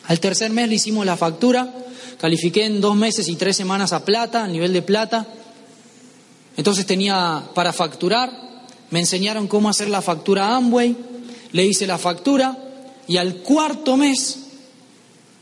[0.07, 1.73] al tercer mes le hicimos la factura,
[2.19, 5.27] califiqué en dos meses y tres semanas a plata, a nivel de plata,
[6.57, 8.31] entonces tenía para facturar,
[8.89, 10.95] me enseñaron cómo hacer la factura Amway,
[11.51, 12.57] le hice la factura
[13.07, 14.50] y al cuarto mes,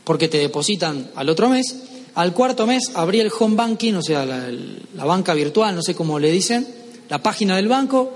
[0.04, 1.76] porque te depositan al otro mes,
[2.14, 6.18] al cuarto mes abrí el home banking, o sea, la, banca virtual, no sé cómo
[6.18, 6.66] le dicen,
[7.08, 8.12] la página del banco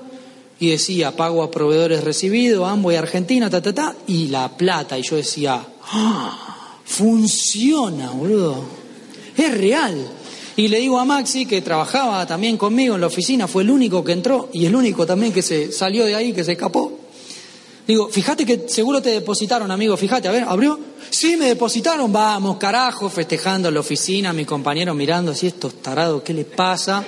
[0.59, 4.99] y decía pago a proveedores recibido, Amway Argentina, ta, ta, ta, y la plata.
[4.99, 6.78] Y yo decía, ¡Ah!
[6.85, 8.64] funciona, boludo,
[9.37, 10.09] es real.
[10.57, 14.05] Y le digo a Maxi, que trabajaba también conmigo en la oficina, fue el único
[14.05, 17.04] que entró y el único también que se salió de ahí, que se escapó.
[17.87, 20.78] Digo, fíjate que seguro te depositaron, amigo, fíjate, a ver, ¿abrió?
[21.11, 26.22] Sí, me depositaron, vamos, carajo, festejando en la oficina, mi compañero mirando así, estos tarados,
[26.22, 27.05] ¿qué les pasa?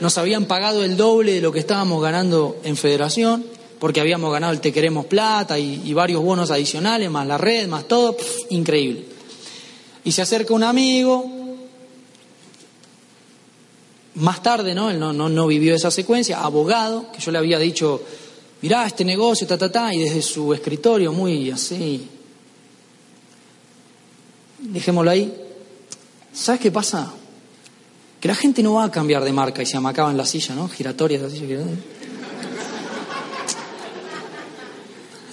[0.00, 3.46] Nos habían pagado el doble de lo que estábamos ganando en federación,
[3.78, 7.88] porque habíamos ganado el Te Queremos Plata y, varios bonos adicionales, más la red, más
[7.88, 8.14] todo,
[8.50, 9.06] increíble.
[10.04, 11.24] Y se acerca un amigo,
[14.16, 14.90] más tarde, ¿no?
[14.90, 18.02] Él no, no, no vivió esa secuencia, abogado, que yo le había dicho,
[18.62, 22.06] mirá este negocio, ta, ta, ta, y desde su escritorio, muy así,
[24.58, 25.32] dejémoslo ahí.
[26.32, 27.12] ¿Sabes qué pasa?
[28.20, 30.54] Que la gente no va a cambiar de marca y se amacaba en la silla,
[30.54, 30.68] ¿no?
[30.68, 31.58] Giratoria, la silla,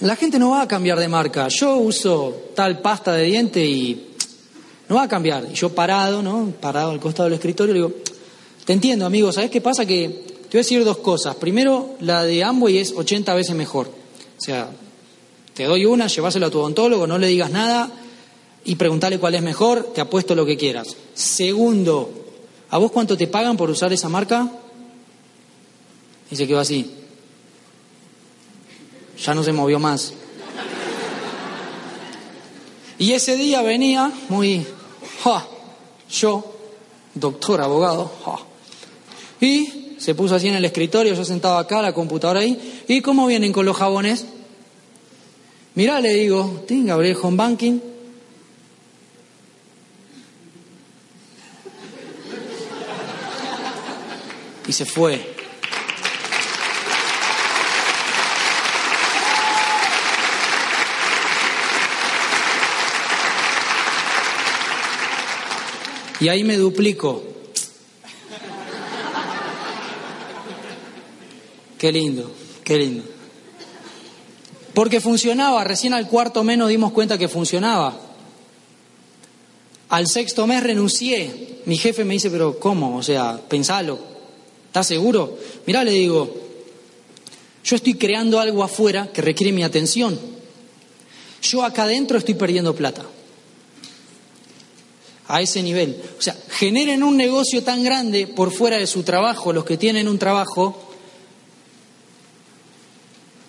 [0.00, 1.48] La gente no va a cambiar de marca.
[1.48, 4.14] Yo uso tal pasta de diente y
[4.88, 5.46] no va a cambiar.
[5.50, 6.52] Y yo parado, ¿no?
[6.60, 7.92] Parado al costado del escritorio, le digo,
[8.64, 9.84] te entiendo, amigo, ¿sabes qué pasa?
[9.84, 11.36] Que te voy a decir dos cosas.
[11.36, 13.88] Primero, la de Amway es 80 veces mejor.
[14.38, 14.70] O sea,
[15.52, 17.90] te doy una, lleváselo a tu odontólogo, no le digas nada
[18.64, 20.96] y preguntale cuál es mejor, te apuesto lo que quieras.
[21.14, 22.10] Segundo,
[22.70, 24.50] ¿a vos cuánto te pagan por usar esa marca?
[26.30, 26.90] Y se quedó así.
[29.22, 30.14] Ya no se movió más.
[32.98, 34.66] Y ese día venía muy,
[36.10, 36.54] yo,
[37.14, 38.10] doctor, abogado,
[39.40, 42.82] y se puso así en el escritorio, yo sentado acá, la computadora ahí.
[42.86, 44.26] ¿Y cómo vienen con los jabones?
[45.74, 47.80] Mirá, le digo, tenga, abrí home banking.
[54.66, 55.36] Y se fue.
[66.20, 67.22] Y ahí me duplico.
[71.78, 72.30] Qué lindo,
[72.64, 73.04] qué lindo.
[74.74, 77.96] Porque funcionaba, recién al cuarto mes nos dimos cuenta que funcionaba.
[79.88, 81.60] Al sexto mes renuncié.
[81.64, 82.96] Mi jefe me dice, pero ¿cómo?
[82.96, 83.98] O sea, pensalo.
[84.66, 85.38] ¿Estás seguro?
[85.66, 86.32] Mirá, le digo,
[87.64, 90.18] yo estoy creando algo afuera que requiere mi atención.
[91.42, 93.04] Yo acá adentro estoy perdiendo plata.
[95.28, 96.00] A ese nivel.
[96.18, 100.08] O sea, generen un negocio tan grande por fuera de su trabajo, los que tienen
[100.08, 100.87] un trabajo,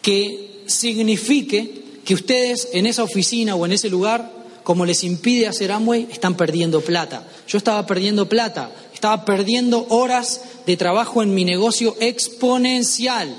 [0.10, 4.32] que signifique que ustedes en esa oficina o en ese lugar,
[4.64, 7.28] como les impide hacer Amway, están perdiendo plata.
[7.48, 13.36] Yo estaba perdiendo plata, estaba perdiendo horas de trabajo en mi negocio exponencial.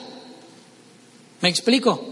[1.41, 2.05] ¿Me explico?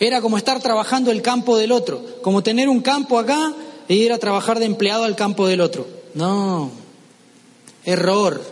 [0.00, 3.52] Era como estar trabajando el campo del otro, como tener un campo acá
[3.86, 5.86] e ir a trabajar de empleado al campo del otro.
[6.14, 6.70] No,
[7.84, 8.42] error,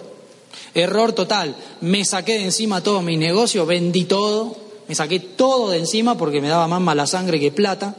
[0.75, 1.57] error total.
[1.81, 4.61] Me saqué de encima todo mi negocio, vendí todo,
[4.93, 7.97] me saqué todo de encima porque me daba más mala sangre que plata,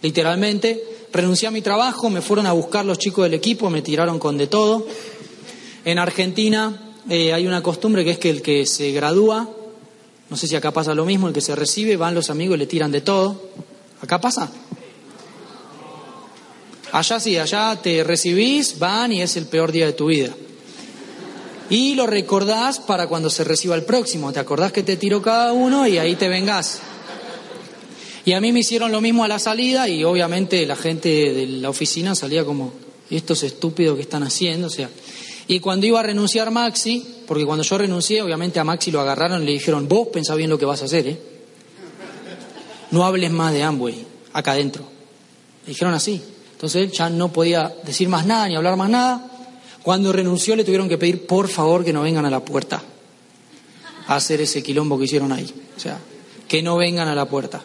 [0.00, 0.82] literalmente.
[1.12, 4.38] Renuncié a mi trabajo, me fueron a buscar los chicos del equipo, me tiraron con
[4.38, 4.86] de todo.
[5.84, 9.46] En Argentina eh, hay una costumbre que es que el que se gradúa,
[10.30, 12.60] no sé si acá pasa lo mismo, el que se recibe, van los amigos y
[12.60, 13.50] le tiran de todo.
[14.00, 14.50] ¿Acá pasa?
[16.92, 20.30] Allá sí, allá te recibís, van y es el peor día de tu vida.
[21.72, 24.30] Y lo recordás para cuando se reciba el próximo.
[24.30, 26.80] Te acordás que te tiró cada uno y ahí te vengás.
[28.26, 31.46] Y a mí me hicieron lo mismo a la salida y obviamente la gente de
[31.46, 32.74] la oficina salía como,
[33.16, 34.66] estos estúpidos que están haciendo?
[34.66, 34.90] O sea,
[35.48, 39.42] y cuando iba a renunciar Maxi, porque cuando yo renuncié, obviamente a Maxi lo agarraron
[39.42, 41.18] y le dijeron, vos pensá bien lo que vas a hacer, ¿eh?
[42.90, 44.04] No hables más de Amway,
[44.34, 44.84] acá adentro.
[45.64, 46.20] Le dijeron así.
[46.52, 49.31] Entonces ya no podía decir más nada ni hablar más nada.
[49.82, 52.82] Cuando renunció le tuvieron que pedir por favor que no vengan a la puerta
[54.06, 55.52] a hacer ese quilombo que hicieron ahí.
[55.76, 55.98] O sea,
[56.48, 57.62] que no vengan a la puerta.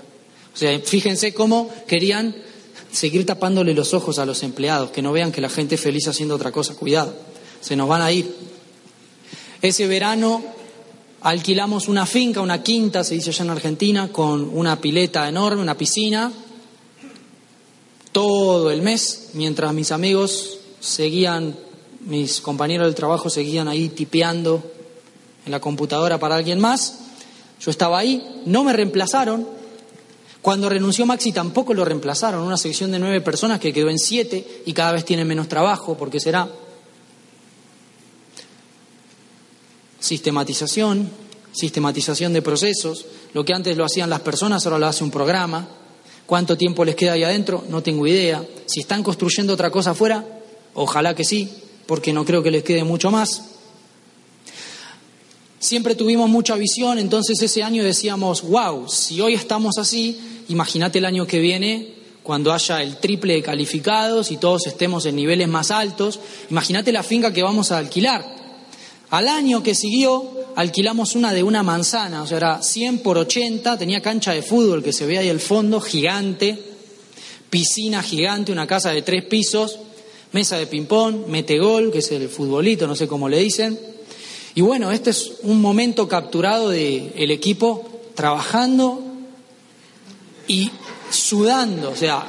[0.53, 2.35] O sea, fíjense cómo querían
[2.91, 6.07] seguir tapándole los ojos a los empleados, que no vean que la gente es feliz
[6.07, 6.73] haciendo otra cosa.
[6.73, 7.13] Cuidado,
[7.61, 8.33] se nos van a ir.
[9.61, 10.43] Ese verano
[11.21, 15.77] alquilamos una finca, una quinta, se dice allá en Argentina, con una pileta enorme, una
[15.77, 16.31] piscina,
[18.11, 21.55] todo el mes, mientras mis amigos seguían,
[22.07, 24.63] mis compañeros del trabajo seguían ahí tipeando
[25.45, 26.99] en la computadora para alguien más.
[27.59, 29.45] Yo estaba ahí, no me reemplazaron.
[30.41, 32.43] Cuando renunció Maxi tampoco lo reemplazaron.
[32.43, 35.97] Una sección de nueve personas que quedó en siete y cada vez tiene menos trabajo,
[35.97, 36.47] porque será
[39.99, 41.09] sistematización,
[41.51, 43.05] sistematización de procesos.
[43.33, 45.67] Lo que antes lo hacían las personas, ahora lo hace un programa.
[46.25, 47.65] ¿Cuánto tiempo les queda ahí adentro?
[47.67, 48.45] No tengo idea.
[48.65, 50.23] Si están construyendo otra cosa afuera,
[50.73, 53.43] ojalá que sí, porque no creo que les quede mucho más.
[55.59, 61.05] Siempre tuvimos mucha visión, entonces ese año decíamos, wow, si hoy estamos así, imagínate el
[61.05, 65.71] año que viene, cuando haya el triple de calificados y todos estemos en niveles más
[65.71, 66.19] altos,
[66.51, 68.35] imagínate la finca que vamos a alquilar.
[69.09, 73.77] Al año que siguió, alquilamos una de una manzana, o sea, era 100 por 80,
[73.77, 76.61] tenía cancha de fútbol que se ve ahí al fondo, gigante,
[77.49, 79.79] piscina gigante, una casa de tres pisos,
[80.31, 83.79] mesa de ping-pong, metegol, que es el futbolito, no sé cómo le dicen.
[84.55, 89.03] Y bueno, este es un momento capturado del el equipo trabajando
[90.47, 90.71] y
[91.09, 92.25] sudando, o sea,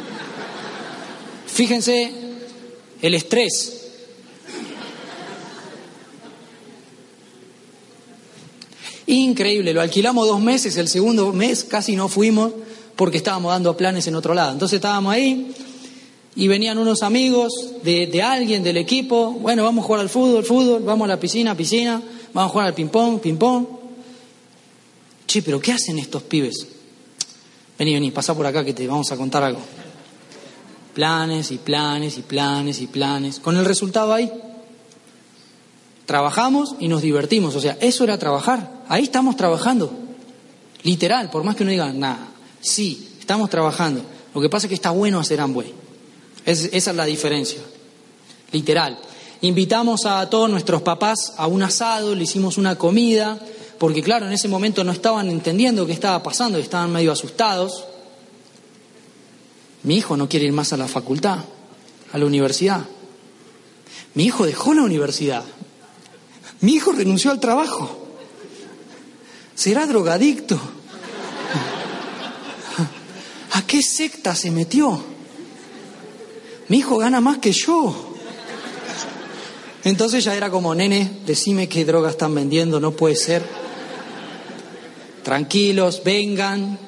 [1.46, 2.12] fíjense
[3.01, 3.74] el estrés.
[9.07, 12.53] Increíble, lo alquilamos dos meses, el segundo mes casi no fuimos
[12.94, 14.53] porque estábamos dando planes en otro lado.
[14.53, 15.55] Entonces estábamos ahí
[16.39, 20.84] y venían unos amigos de, alguien del equipo, bueno, vamos a jugar al fútbol, fútbol,
[20.84, 22.01] vamos a la piscina, piscina,
[22.32, 23.66] vamos a jugar al ping-pong, ping-pong.
[25.26, 26.64] Che, pero ¿qué hacen estos pibes?
[27.76, 29.59] Vení, vení, pasá por acá que te vamos a contar algo.
[30.95, 33.41] Planes y planes y planes y planes.
[33.41, 34.30] Con el resultado ahí,
[36.07, 37.57] trabajamos y nos divertimos.
[37.57, 38.84] O sea, eso era trabajar.
[38.89, 39.93] Ahí estamos trabajando.
[40.84, 42.28] Literal, por más que uno diga, nada,
[42.61, 44.03] sí, estamos trabajando.
[44.32, 45.77] Lo que pasa es que está bueno hacer Amway.
[46.45, 47.61] Esa es la diferencia.
[48.53, 48.99] Literal.
[49.41, 53.39] Invitamos a todos nuestros papás a un asado, le hicimos una comida,
[53.78, 57.84] porque claro, en ese momento no estaban entendiendo qué estaba pasando, estaban medio asustados.
[59.84, 61.39] Mi hijo no quiere ir más a la facultad,
[62.12, 62.84] a la universidad.
[64.14, 65.45] Mi hijo dejó la universidad.
[66.61, 68.07] Mi hijo renunció al trabajo.
[69.55, 70.59] ¿Será drogadicto?
[73.53, 75.17] ¿A qué secta se metió?
[76.68, 78.14] Mi hijo gana más que yo.
[79.84, 83.42] Entonces ya era como, nene, decime qué droga están vendiendo, no puede ser.
[85.22, 86.78] Tranquilos, vengan.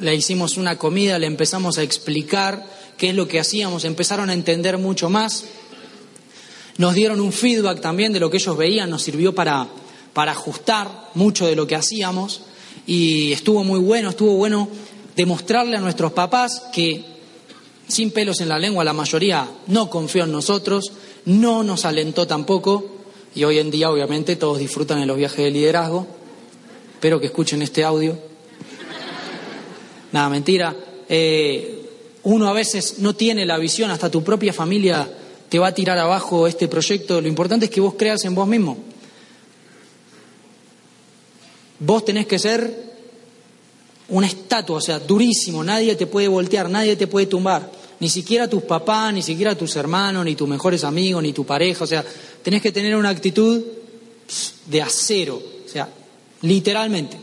[0.00, 4.34] Le hicimos una comida, le empezamos a explicar qué es lo que hacíamos, empezaron a
[4.34, 5.44] entender mucho más.
[6.78, 9.68] Nos dieron un feedback también de lo que ellos veían, nos sirvió para,
[10.12, 12.40] para ajustar mucho de lo que hacíamos
[12.86, 14.68] y estuvo muy bueno, estuvo bueno
[15.14, 17.13] demostrarle a nuestros papás que
[17.88, 20.92] sin pelos en la lengua la mayoría no confió en nosotros,
[21.26, 22.86] no nos alentó tampoco
[23.34, 26.06] y hoy en día obviamente todos disfrutan de los viajes de liderazgo.
[26.94, 28.16] Espero que escuchen este audio.
[30.12, 30.74] Nada, mentira.
[31.08, 31.84] Eh,
[32.22, 35.08] uno a veces no tiene la visión, hasta tu propia familia
[35.48, 37.20] te va a tirar abajo este proyecto.
[37.20, 38.78] Lo importante es que vos creas en vos mismo.
[41.80, 42.93] Vos tenés que ser
[44.08, 48.48] una estatua, o sea, durísimo, nadie te puede voltear, nadie te puede tumbar, ni siquiera
[48.48, 52.04] tus papás, ni siquiera tus hermanos, ni tus mejores amigos, ni tu pareja, o sea,
[52.42, 53.62] tenés que tener una actitud
[54.66, 55.88] de acero, o sea,
[56.42, 57.16] literalmente.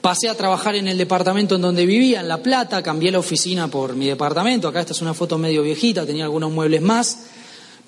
[0.00, 3.68] Pasé a trabajar en el departamento en donde vivía, en La Plata, cambié la oficina
[3.68, 7.18] por mi departamento, acá esta es una foto medio viejita, tenía algunos muebles más.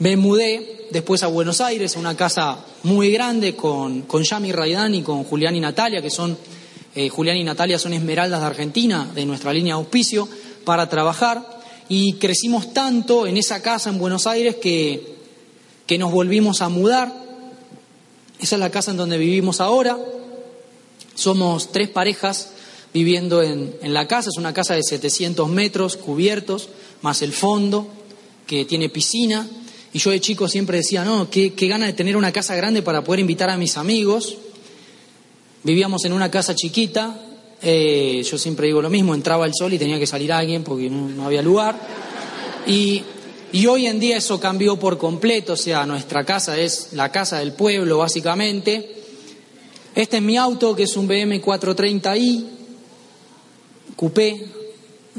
[0.00, 4.94] Me mudé después a Buenos Aires, a una casa muy grande con, con Yami Raidán
[4.94, 6.36] y con Julián y Natalia, que son,
[6.98, 10.28] eh, Julián y Natalia son esmeraldas de Argentina, de nuestra línea de auspicio,
[10.64, 11.60] para trabajar.
[11.88, 15.14] Y crecimos tanto en esa casa en Buenos Aires que,
[15.86, 17.14] que nos volvimos a mudar.
[18.40, 19.96] Esa es la casa en donde vivimos ahora.
[21.14, 22.50] Somos tres parejas
[22.92, 26.68] viviendo en, la casa, es una casa de 700 metros cubiertos,
[27.02, 27.86] más el fondo,
[28.44, 29.46] que tiene piscina.
[29.92, 32.82] Y yo de chico siempre decía, no, qué, qué gana de tener una casa grande
[32.82, 34.36] para poder invitar a mis amigos.
[35.62, 37.20] Vivíamos en una casa chiquita,
[37.60, 40.88] eh, yo siempre digo lo mismo, entraba el sol y tenía que salir alguien porque
[40.88, 41.76] no, había lugar.
[42.66, 43.02] Y,
[43.52, 47.38] y, hoy en día eso cambió por completo, o sea, nuestra casa es la casa
[47.38, 48.96] del pueblo básicamente.
[49.94, 52.44] Este es mi auto, que es un BM 430i,
[53.96, 54.46] coupé,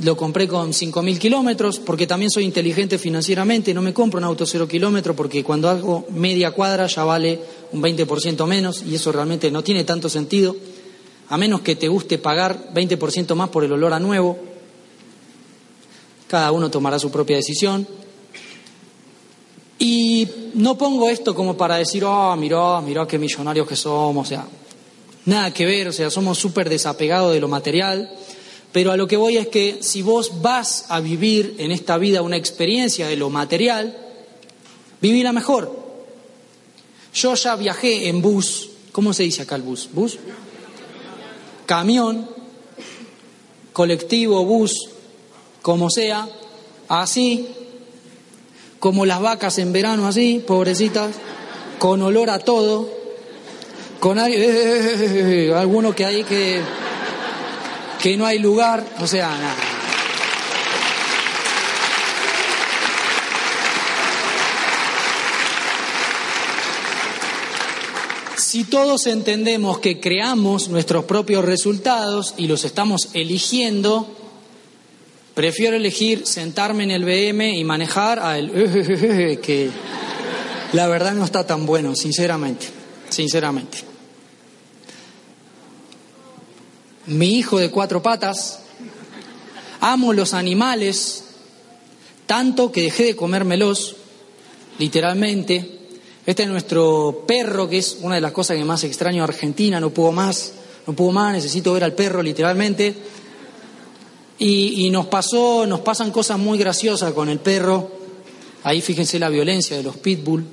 [0.04, 4.46] lo compré con 5.000 kilómetros, porque también soy inteligente financieramente, no me compro un auto
[4.46, 7.40] cero kilómetro, porque cuando hago media cuadra ya vale
[7.72, 10.56] un 20% menos, y eso realmente no tiene tanto sentido,
[11.30, 14.38] a menos que te guste pagar 20% más por el olor a nuevo.
[16.28, 17.88] Cada uno tomará su propia decisión.
[19.78, 24.30] Y no pongo esto como para decir, oh, mirá, mirá qué millonarios que somos, o
[24.30, 24.46] sea,
[25.26, 28.12] nada que ver, o sea, somos súper desapegados de lo material,
[28.72, 32.22] pero a lo que voy es que si vos vas a vivir en esta vida
[32.22, 33.98] una experiencia de lo material,
[35.02, 35.78] vivila mejor.
[37.14, 39.90] Yo ya viajé en bus, ¿cómo se dice acá el bus?
[39.92, 40.20] ¿Bus?
[41.66, 42.30] Camión,
[43.74, 44.90] colectivo, bus,
[45.62, 46.28] como sea,
[46.88, 47.48] así,
[48.80, 51.16] como las vacas en verano así, pobrecitas,
[51.80, 52.90] con olor a todo,
[54.00, 56.62] con alguno que hay que,
[58.02, 59.56] que no hay lugar, o sea, nada.
[68.38, 74.16] Si todos entendemos que creamos nuestros propios resultados y los estamos eligiendo,
[75.40, 79.70] Prefiero elegir sentarme en el BM y manejar a el que
[80.74, 82.66] la verdad no está tan bueno, sinceramente,
[83.08, 83.89] sinceramente.
[87.10, 88.60] Mi hijo de cuatro patas,
[89.82, 91.26] amo los animales
[92.30, 93.96] tanto que dejé de comérmelos,
[94.78, 95.80] literalmente.
[96.28, 99.80] Este es nuestro perro, que es una de las cosas que más extraño a Argentina,
[99.80, 100.54] no puedo más,
[100.86, 102.96] no puedo más, necesito ver al perro literalmente.
[104.38, 107.90] Y, nos pasó, nos pasan cosas muy graciosas con el perro.
[108.62, 110.46] Ahí fíjense la violencia de los pitbull,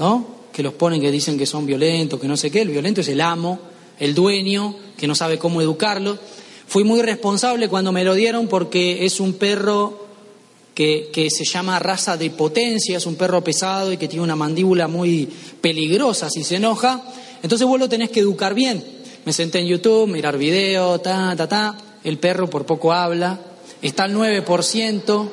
[0.00, 0.26] ¿no?
[0.52, 2.62] Que los ponen que dicen que son violentos, que no sé qué.
[2.62, 3.60] El violento es el amo,
[3.98, 6.18] el dueño, que no sabe cómo educarlo.
[6.66, 10.06] Fui muy responsable cuando me lo dieron porque es un perro
[10.74, 14.36] que, que, se llama raza de potencia, es un perro pesado y que tiene una
[14.36, 15.28] mandíbula muy
[15.60, 17.02] peligrosa si se enoja.
[17.42, 18.84] Entonces vos lo tenés que educar bien.
[19.24, 21.78] Me senté en YouTube, mirar video, ta, ta, ta.
[22.04, 23.40] El perro por poco habla.
[23.82, 25.30] Está al 9%.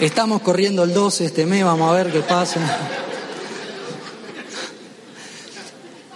[0.00, 2.58] Estamos corriendo el 12 este mes, vamos a ver qué pasa.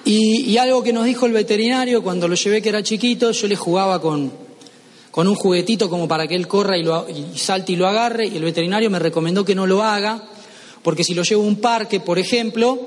[0.07, 3.57] Y, algo que nos dijo el veterinario cuando lo llevé que era chiquito, yo le
[3.57, 4.33] jugaba con,
[5.11, 8.27] con un juguetito como para que él corra y, lo, y salte y lo agarre,
[8.27, 10.31] y el veterinario me recomendó que no lo haga,
[10.83, 12.79] porque si lo llevo a un parque, por ejemplo,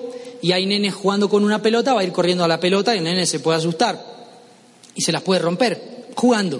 [0.41, 2.97] y hay nenes jugando con una pelota, va a ir corriendo a la pelota y
[2.97, 4.03] el nene se puede asustar
[4.95, 6.59] y se las puede romper jugando.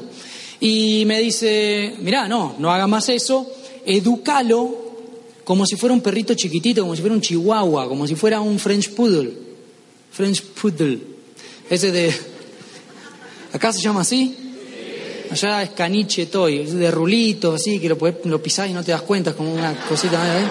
[0.59, 3.47] Y me dice, mirá, no, no haga más eso,
[3.88, 4.85] edúcalo
[5.43, 8.59] como si fuera un perrito chiquitito, como si fuera un chihuahua, como si fuera un
[8.59, 9.31] French poodle.
[10.11, 10.99] French poodle.
[11.69, 12.13] Ese de...
[13.53, 14.35] ¿Acá se llama así?
[15.31, 18.91] Allá es caniche toy, es de rulito, así, que lo, lo pisás y no te
[18.91, 20.45] das cuenta, es como una cosita, ¿eh?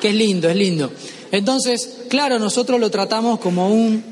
[0.00, 0.90] que es lindo, es lindo.
[1.32, 4.02] Entonces, claro, nosotros lo tratamos como un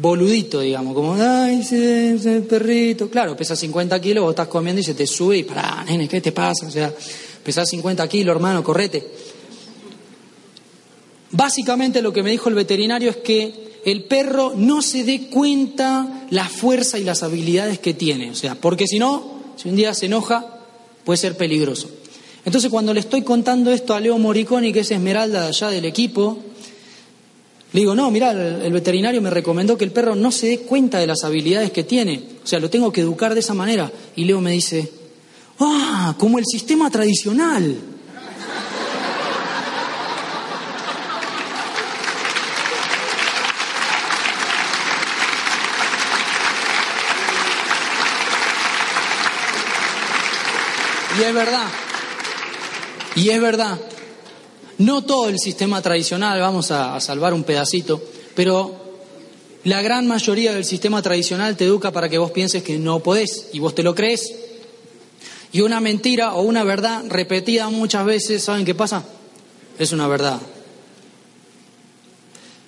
[0.00, 3.08] boludito, digamos, como, ay, ese, perrito.
[3.08, 6.20] Claro, pesa 50 kilos, vos estás comiendo y se te sube y, para, nene, ¿qué
[6.20, 6.66] te pasa?
[6.66, 6.92] O sea,
[7.46, 9.06] pesás 50 kilos, hermano, correte.
[11.30, 16.26] Básicamente lo que me dijo el veterinario es que el perro no se dé cuenta
[16.30, 18.32] la fuerza y las habilidades que tiene.
[18.32, 20.58] O sea, porque si no, si un día se enoja,
[21.04, 21.88] puede ser peligroso.
[22.44, 25.84] Entonces, cuando le estoy contando esto a Leo Moriconi, que es Esmeralda de allá del
[25.84, 26.38] equipo,
[27.72, 30.98] le digo, no, mira, el, veterinario me recomendó que el perro no se dé cuenta
[30.98, 32.22] de las habilidades que tiene.
[32.42, 33.92] O sea, lo tengo que educar de esa manera.
[34.16, 34.90] Y Leo me dice,
[35.60, 37.76] ah, como el sistema tradicional.
[51.18, 51.66] Y es verdad.
[53.14, 53.78] Y es verdad.
[54.78, 58.02] No todo el sistema tradicional, vamos a, salvar un pedacito,
[58.34, 58.84] pero
[59.64, 63.48] la gran mayoría del sistema tradicional te educa para que vos pienses que no podés
[63.54, 64.34] y vos te lo crees.
[65.56, 69.02] Y una mentira o una verdad repetida muchas veces, ¿saben qué pasa?
[69.78, 70.38] Es una verdad.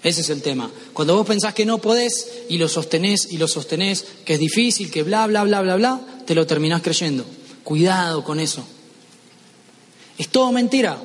[0.03, 0.70] Ese es el tema.
[0.95, 4.91] Cuando vos pensás que no podés y lo sostenés y lo sostenés, que es difícil,
[4.91, 7.26] que bla, bla, bla, bla, bla, te lo terminás creyendo.
[7.62, 8.64] Cuidado con eso.
[10.16, 10.99] Es todo mentira.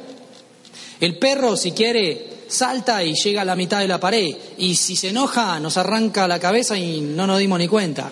[1.02, 4.34] El perro, si quiere, salta y llega a la mitad de la pared.
[4.58, 8.10] Y si se enoja, nos arranca la cabeza y no nos dimos ni cuenta.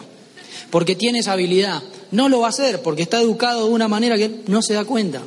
[0.71, 1.83] Porque tiene esa habilidad.
[2.11, 4.85] No lo va a hacer porque está educado de una manera que no se da
[4.85, 5.21] cuenta.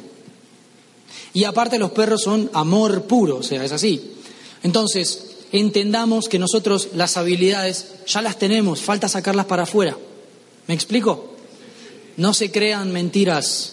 [1.32, 4.12] Y aparte los perros son amor puro, o sea, es así.
[4.62, 9.96] Entonces, entendamos que nosotros las habilidades ya las tenemos, falta sacarlas para afuera.
[10.66, 11.34] ¿Me explico?
[12.16, 13.72] No se crean mentiras.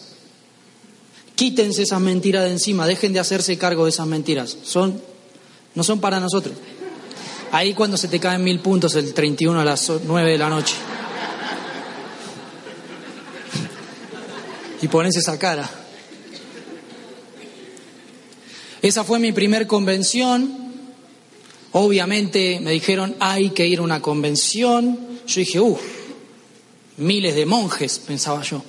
[1.35, 4.57] Quítense esas mentiras de encima, dejen de hacerse cargo de esas mentiras.
[4.63, 5.01] Son,
[5.75, 6.55] no son para nosotros.
[7.51, 10.75] Ahí cuando se te caen mil puntos el 31 a las 9 de la noche.
[14.81, 15.69] Y pones esa cara.
[18.81, 20.57] Esa fue mi primer convención.
[21.73, 24.97] Obviamente me dijeron, hay que ir a una convención.
[25.27, 25.81] Yo dije, uff,
[26.97, 28.63] miles de monjes, pensaba yo.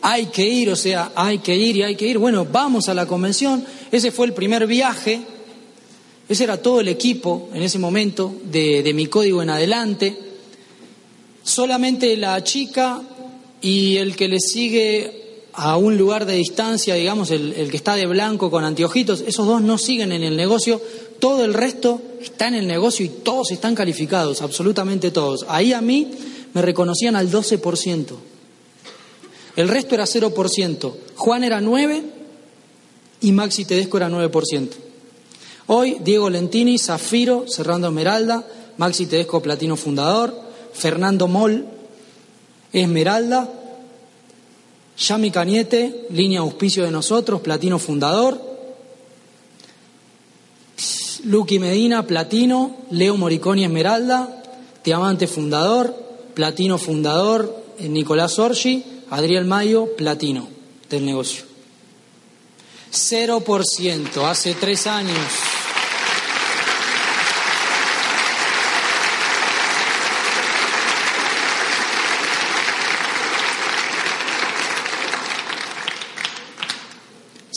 [0.00, 2.16] Hay que ir, o sea, hay que ir y hay que ir.
[2.16, 3.64] Bueno, vamos a la convención.
[3.92, 5.20] Ese fue el primer viaje.
[6.26, 10.18] Ese era todo el equipo en ese momento, de, de mi código en adelante.
[11.42, 13.02] Solamente la chica
[13.64, 18.04] y el que le sigue a un lugar de distancia, digamos, el, que está de
[18.04, 20.82] blanco con anteojitos, esos dos no siguen en el negocio,
[21.18, 25.46] todo el resto está en el negocio y todos están calificados, absolutamente todos.
[25.48, 26.10] Ahí a mí
[26.52, 28.06] me reconocían al 12%.
[29.56, 30.94] El resto era 0%.
[31.16, 32.02] Juan era 9%
[33.22, 34.68] y Maxi Tedesco era 9%.
[35.68, 38.46] Hoy Diego Lentini, Zafiro, cerrando Esmeralda,
[38.76, 40.38] Maxi Tedesco Platino Fundador,
[40.74, 41.73] Fernando Moll,
[42.74, 43.48] Esmeralda,
[44.98, 48.40] Yami Cañete, línea auspicio de nosotros, Platino Fundador,
[51.24, 54.42] Lucky Medina, Platino, Leo Moriconi Esmeralda,
[54.84, 55.94] Diamante Fundador,
[56.34, 60.48] Platino Fundador, Nicolás Orgi, Adriel Mayo, Platino
[60.90, 61.44] del negocio.
[62.92, 65.18] 0% hace tres años.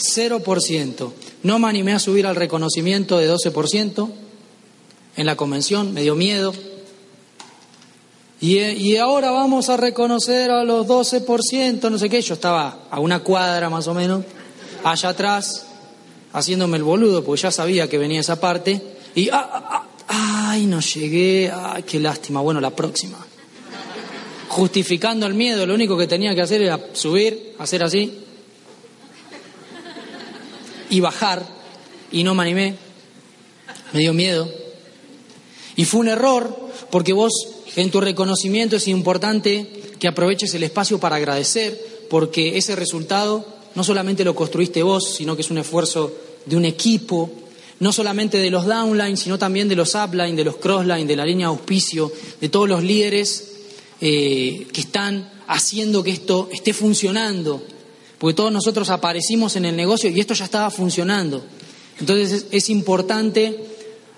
[0.08, 1.12] Cero por ciento.
[1.42, 4.10] No me animé a subir al reconocimiento de 12%
[5.16, 6.54] en la convención, me dio miedo.
[8.40, 12.22] Y, y, ahora vamos a reconocer a los 12%, no sé qué.
[12.22, 14.24] Yo estaba a una cuadra más o menos,
[14.84, 15.66] allá atrás,
[16.32, 18.80] haciéndome el boludo, porque ya sabía que venía esa parte.
[19.16, 23.18] Y, ah, ah, ah, ay, no llegué, ay, qué lástima, bueno, la próxima.
[24.46, 28.24] Justificando el miedo, lo único que tenía que hacer era subir, hacer así,
[30.90, 31.46] y bajar,
[32.10, 32.74] y no me animé,
[33.92, 34.50] me dio miedo.
[35.76, 37.32] Y fue un error, porque vos
[37.76, 41.78] en tu reconocimiento es importante que aproveches el espacio para agradecer,
[42.10, 46.12] porque ese resultado no solamente lo construiste vos, sino que es un esfuerzo
[46.46, 47.30] de un equipo,
[47.80, 51.24] no solamente de los downline, sino también de los upline, de los crossline, de la
[51.24, 52.10] línea auspicio,
[52.40, 53.52] de todos los líderes
[54.00, 57.62] eh, que están haciendo que esto esté funcionando,
[58.18, 61.44] porque todos nosotros aparecimos en el negocio y esto ya estaba funcionando.
[62.00, 63.56] Entonces es, importante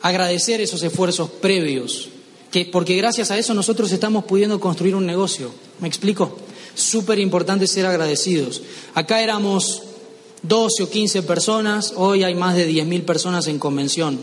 [0.03, 2.09] agradecer esos esfuerzos previos,
[2.51, 5.53] que, porque gracias a eso nosotros estamos pudiendo construir un negocio.
[5.81, 6.37] ¿Me explico?
[6.75, 8.63] Súper importante ser agradecidos.
[8.95, 9.83] Acá éramos
[10.43, 14.19] 12 o 15 personas, hoy hay más de 10.000 personas en convención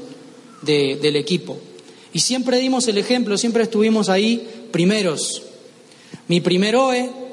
[0.62, 1.58] de, del equipo.
[2.14, 5.44] Y siempre dimos el ejemplo, siempre estuvimos ahí primeros.
[6.28, 7.27] Mi primer OE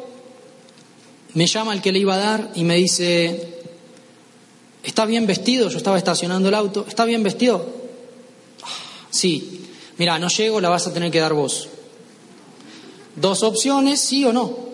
[1.35, 3.63] me llama el que le iba a dar y me dice,
[4.83, 5.69] ¿está bien vestido?
[5.69, 7.67] Yo estaba estacionando el auto, ¿está bien vestido?
[9.11, 9.67] Sí,
[9.99, 11.69] mira, no llego, la vas a tener que dar vos.
[13.17, 14.65] Dos opciones, sí o no.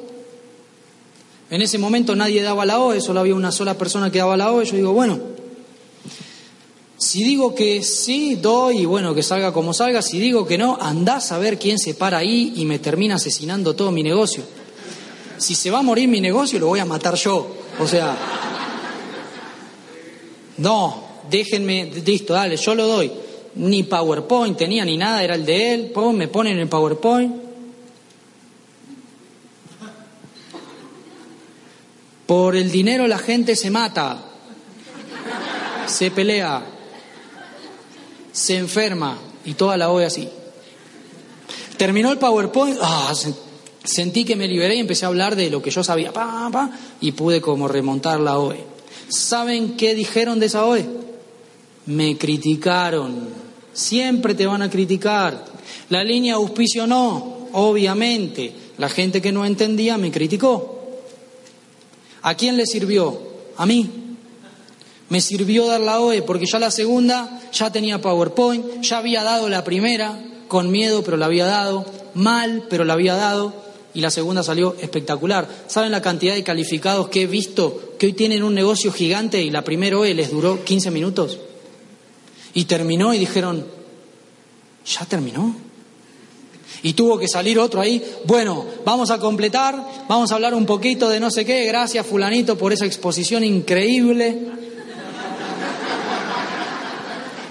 [1.51, 4.53] En ese momento nadie daba la OE, solo había una sola persona que daba la
[4.53, 4.65] OE.
[4.65, 5.19] Yo digo, bueno,
[6.97, 10.03] si digo que sí, doy y bueno, que salga como salga.
[10.03, 13.75] Si digo que no, andás a ver quién se para ahí y me termina asesinando
[13.75, 14.45] todo mi negocio.
[15.41, 17.57] Si se va a morir mi negocio, lo voy a matar yo.
[17.79, 18.15] O sea,
[20.59, 23.11] no, déjenme, listo, dale, yo lo doy.
[23.55, 25.93] Ni PowerPoint tenía ni nada, era el de él.
[26.13, 27.35] Me ponen el PowerPoint.
[32.27, 34.23] Por el dinero la gente se mata,
[35.87, 36.63] se pelea,
[38.31, 40.29] se enferma y toda la OE así.
[41.79, 43.15] Terminó el PowerPoint, ah,
[43.85, 46.71] sentí que me liberé y empecé a hablar de lo que yo sabía, pa, pa,
[47.01, 48.65] y pude como remontar la OE.
[49.09, 50.87] ¿Saben qué dijeron de esa OE?
[51.87, 53.29] Me criticaron.
[53.73, 55.45] Siempre te van a criticar.
[55.89, 58.53] La línea auspicio no, obviamente.
[58.79, 60.81] La gente que no entendía me criticó.
[62.23, 63.21] ¿A quién le sirvió?
[63.57, 63.91] A mí.
[65.09, 69.49] Me sirvió dar la OE porque ya la segunda ya tenía PowerPoint, ya había dado
[69.49, 71.85] la primera, con miedo, pero la había dado,
[72.15, 73.53] mal, pero la había dado.
[73.95, 75.49] Y la segunda salió espectacular.
[75.67, 79.51] ¿Saben la cantidad de calificados que he visto que hoy tienen un negocio gigante y
[79.51, 81.39] la primera OE les duró 15 minutos?
[82.55, 83.65] Y terminó y dijeron,
[84.87, 85.55] ¿ya terminó?
[86.83, 89.77] Y tuvo que salir otro ahí, bueno, vamos a completar,
[90.09, 94.39] vamos a hablar un poquito de no sé qué, gracias fulanito por esa exposición increíble.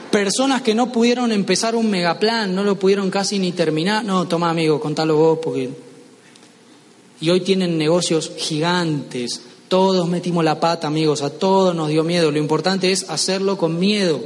[0.10, 4.04] Personas que no pudieron empezar un megaplan, no lo pudieron casi ni terminar.
[4.04, 5.89] No, toma amigo, contalo vos porque...
[7.22, 9.42] Y hoy tienen negocios gigantes.
[9.68, 12.32] Todos metimos la pata, amigos, a todos nos dio miedo.
[12.32, 14.20] Lo importante es hacerlo con miedo.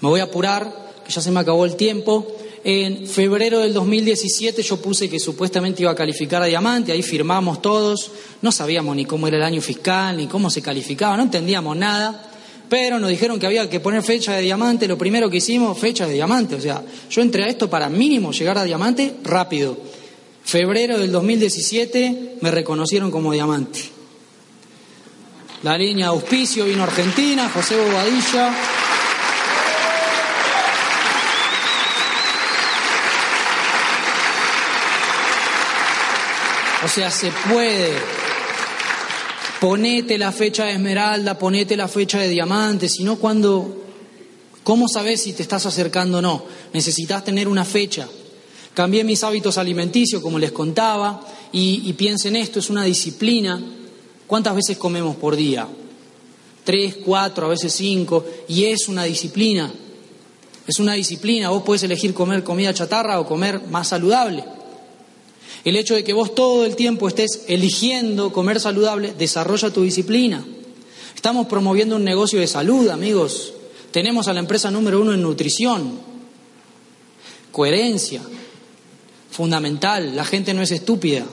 [0.00, 2.26] Me voy a apurar, que ya se me acabó el tiempo.
[2.66, 7.60] En febrero del 2017 yo puse que supuestamente iba a calificar a diamante, ahí firmamos
[7.60, 11.76] todos, no sabíamos ni cómo era el año fiscal, ni cómo se calificaba, no entendíamos
[11.76, 12.30] nada,
[12.70, 16.06] pero nos dijeron que había que poner fecha de diamante, lo primero que hicimos, fecha
[16.06, 19.76] de diamante, o sea, yo entré a esto para mínimo llegar a diamante rápido.
[20.44, 23.80] Febrero del 2017 me reconocieron como diamante.
[25.62, 28.54] La línea auspicio vino Argentina, José Bobadilla.
[36.84, 37.94] O sea, se puede.
[39.58, 43.80] Ponete la fecha de esmeralda, ponete la fecha de diamante, sino cuando...
[44.62, 46.44] ¿Cómo sabes si te estás acercando o no?
[46.72, 48.06] Necesitas tener una fecha.
[48.74, 53.62] Cambié mis hábitos alimenticios, como les contaba, y, piensen esto, es una disciplina.
[54.26, 55.68] ¿Cuántas veces comemos por día?
[56.64, 59.72] Tres, cuatro, a veces cinco, y es una disciplina.
[60.66, 61.50] Es una disciplina.
[61.50, 64.44] Vos puedes elegir comer comida chatarra o comer más saludable.
[65.64, 70.44] El hecho de que vos todo el tiempo estés eligiendo comer saludable desarrolla tu disciplina.
[71.14, 73.52] Estamos promoviendo un negocio de salud, amigos.
[73.92, 76.00] Tenemos a la empresa número uno en nutrición.
[77.52, 78.20] Coherencia.
[79.34, 80.14] Fundamental.
[80.14, 81.24] La gente no es estúpida.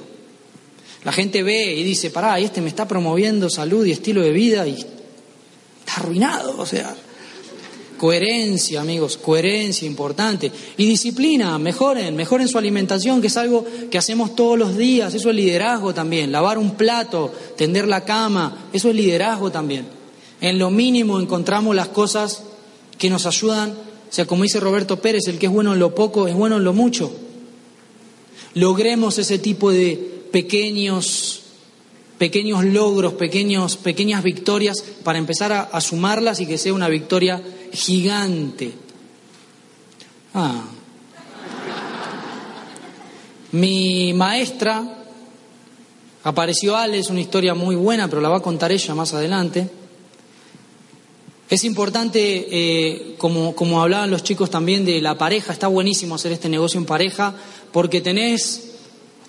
[1.04, 4.68] La gente ve y dice, pará, este me está promoviendo salud y estilo de vida
[4.68, 6.56] y está arruinado.
[6.58, 6.96] O sea,
[8.02, 10.52] Coherencia, amigos, coherencia importante.
[10.76, 15.14] Y disciplina, mejoren, mejoren su alimentación, que es algo que hacemos todos los días.
[15.14, 16.32] Eso es liderazgo también.
[16.32, 19.86] Lavar un plato, tender la cama, eso es liderazgo también.
[20.42, 22.42] En lo mínimo encontramos las cosas
[22.98, 23.70] que nos ayudan.
[23.70, 26.58] O sea, como dice Roberto Pérez, el que es bueno en lo poco es bueno
[26.58, 27.14] en lo mucho.
[28.54, 31.42] Logremos ese tipo de pequeños
[32.22, 37.42] pequeños logros, pequeños, pequeñas victorias para empezar a, sumarlas y que sea una victoria
[37.74, 38.72] gigante.
[40.36, 40.66] Ah.
[43.54, 45.04] Mi maestra,
[46.24, 49.68] apareció Ale, es una historia muy buena, pero la va a contar ella más adelante.
[51.52, 56.32] Es importante, eh, como, como hablaban los chicos también de la pareja, está buenísimo hacer
[56.32, 57.36] este negocio en pareja,
[57.74, 58.70] porque tenés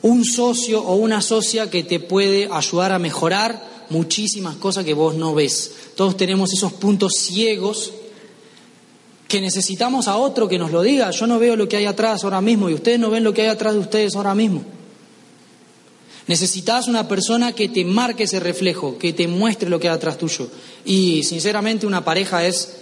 [0.03, 5.17] un socio o una socia que te puede ayudar a mejorar muchísimas cosas que vos
[5.17, 5.73] no ves.
[5.97, 7.93] Todos tenemos esos puntos ciegos
[9.27, 11.11] que necesitamos a otro que nos lo diga.
[11.11, 13.43] Yo no veo lo que hay atrás ahora mismo y ustedes no ven lo que
[13.43, 14.63] hay atrás de ustedes ahora mismo.
[16.27, 20.19] Necesitas una persona que te marque ese reflejo, que te muestre lo que hay atrás
[20.19, 20.49] tuyo.
[20.85, 22.77] Y sinceramente una pareja es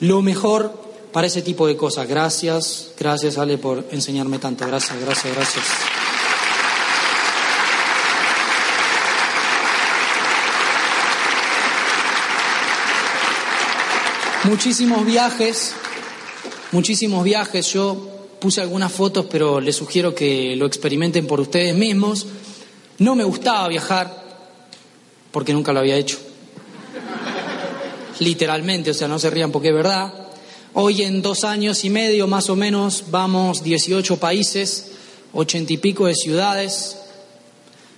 [0.00, 2.08] lo mejor para ese tipo de cosas.
[2.08, 4.66] Gracias, gracias Ale por enseñarme tanto.
[4.66, 5.64] Gracias, gracias, gracias.
[14.44, 15.74] Muchísimos viajes,
[16.70, 17.72] muchísimos viajes.
[17.72, 17.96] Yo
[18.38, 22.26] puse algunas fotos, pero les sugiero que lo experimenten por ustedes mismos.
[22.98, 24.24] No me gustaba viajar
[25.30, 26.18] porque nunca lo había hecho.
[28.20, 30.12] Literalmente, o sea, no se rían porque es verdad.
[30.72, 34.92] Hoy en dos años y medio más o menos vamos 18 países,
[35.32, 36.98] ochenta y pico de ciudades,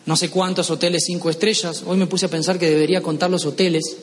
[0.06, 1.82] no sé cuántos hoteles cinco estrellas.
[1.86, 3.96] Hoy me puse a pensar que debería contar los hoteles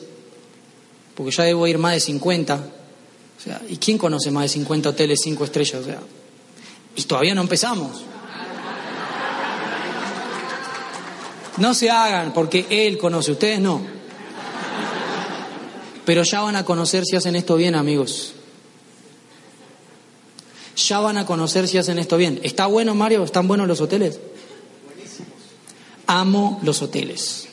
[1.16, 2.54] porque ya debo ir más de 50.
[3.38, 5.80] O sea, ¿y quién conoce más de 50 hoteles 5 estrellas?
[5.80, 6.00] O sea,
[6.94, 8.02] y todavía no empezamos.
[11.58, 13.80] No se hagan porque él conoce, ustedes no.
[16.04, 18.34] Pero ya van a conocer si hacen esto bien, amigos.
[20.76, 22.40] Ya van a conocer si hacen esto bien.
[22.42, 23.24] ¿Está bueno, Mario?
[23.24, 24.20] ¿Están buenos los hoteles?
[26.06, 27.48] Amo los hoteles.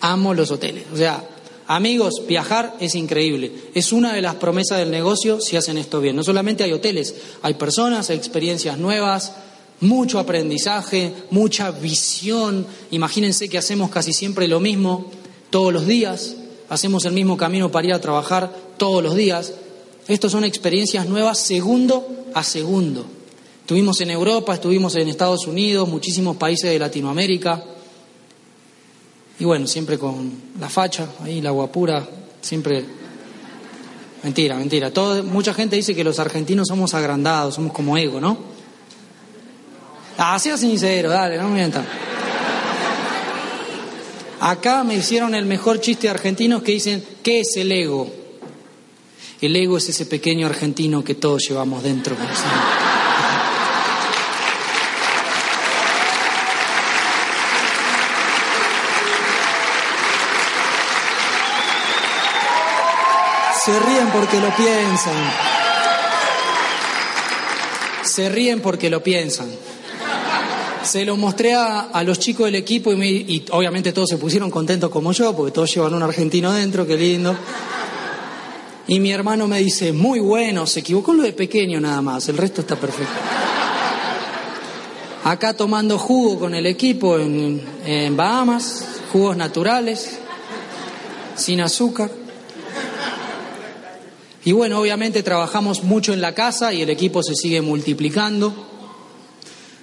[0.00, 0.84] Amo los hoteles.
[0.92, 1.22] O sea,
[1.72, 3.52] Amigos, viajar es increíble.
[3.74, 6.16] Es una de las promesas del negocio si hacen esto bien.
[6.16, 9.34] No solamente hay hoteles, hay personas, hay experiencias nuevas,
[9.80, 12.66] mucho aprendizaje, mucha visión.
[12.90, 15.06] Imagínense que hacemos casi siempre lo mismo
[15.50, 16.36] todos los días,
[16.68, 19.52] hacemos el mismo camino para ir a trabajar todos los días.
[20.06, 23.04] Estas son experiencias nuevas segundo a segundo.
[23.60, 27.64] Estuvimos en Europa, estuvimos en Estados Unidos, muchísimos países de Latinoamérica.
[29.38, 32.06] Y bueno, siempre con la facha, ahí la guapura,
[32.40, 32.84] siempre...
[34.22, 34.92] Mentira, mentira.
[35.24, 38.49] Mucha gente dice que los argentinos somos agrandados, somos como ego, ¿no?
[40.18, 41.84] Ah, sea sincero, dale, no mientan.
[44.40, 48.10] Acá me hicieron el mejor chiste argentino que dicen, ¿qué es el ego?
[49.40, 52.16] El ego es ese pequeño argentino que todos llevamos dentro.
[63.64, 65.14] Se ríen porque lo piensan.
[68.02, 69.50] Se ríen porque lo piensan.
[70.82, 74.90] Se lo mostré a, los chicos del equipo y, y, obviamente todos se pusieron contentos
[74.90, 77.36] como yo, porque todos llevan un argentino dentro, qué lindo.
[78.88, 82.28] Y mi hermano me dice, muy bueno, se equivocó en lo de pequeño nada más,
[82.28, 83.12] el resto está perfecto.
[85.24, 90.18] Acá tomando jugo con el equipo en Bahamas, jugos naturales,
[91.36, 92.10] sin azúcar.
[94.44, 98.69] Y bueno, obviamente trabajamos mucho en la casa y el equipo se sigue multiplicando.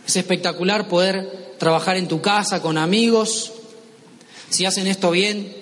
[0.08, 3.52] Es espectacular poder trabajar en tu casa con amigos.
[4.50, 5.54] Si hacen esto bien,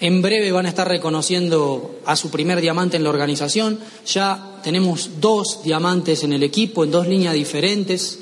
[0.00, 3.78] en breve van a estar reconociendo a su primer diamante en la organización.
[4.06, 8.20] Ya tenemos dos diamantes en el equipo, en dos líneas diferentes.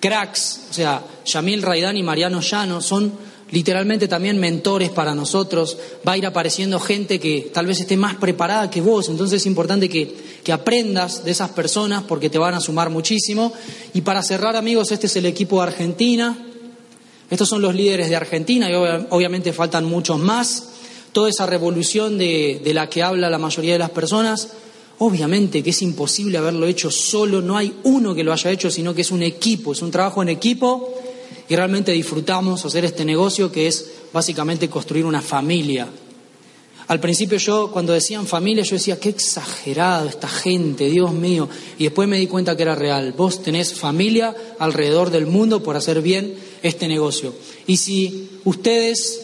[0.00, 3.12] Cracks, o sea, Yamil Raidán y Mariano Llano son
[3.50, 5.76] literalmente también mentores para nosotros,
[6.06, 9.46] va a ir apareciendo gente que tal vez esté más preparada que vos, entonces es
[9.46, 10.14] importante que,
[10.44, 13.52] que, aprendas de esas personas porque te van a sumar muchísimo.
[13.94, 16.36] Y para cerrar amigos, este es el equipo de Argentina,
[17.30, 18.74] estos son los líderes de Argentina y
[19.10, 20.70] obviamente faltan muchos más,
[21.12, 24.48] toda esa revolución de, de la que habla la mayoría de las personas.
[25.00, 28.94] Obviamente que es imposible haberlo hecho solo, no hay uno que lo haya hecho, sino
[28.94, 30.92] que es un equipo, es un trabajo en equipo
[31.48, 35.88] y realmente disfrutamos hacer este negocio que es básicamente construir una familia.
[36.88, 41.46] Al principio yo, cuando decían familia, yo decía, qué exagerado esta gente, Dios mío.
[41.78, 43.12] Y después me di cuenta que era real.
[43.12, 47.34] Vos tenés familia alrededor del mundo por hacer bien este negocio.
[47.66, 49.20] Y si ustedes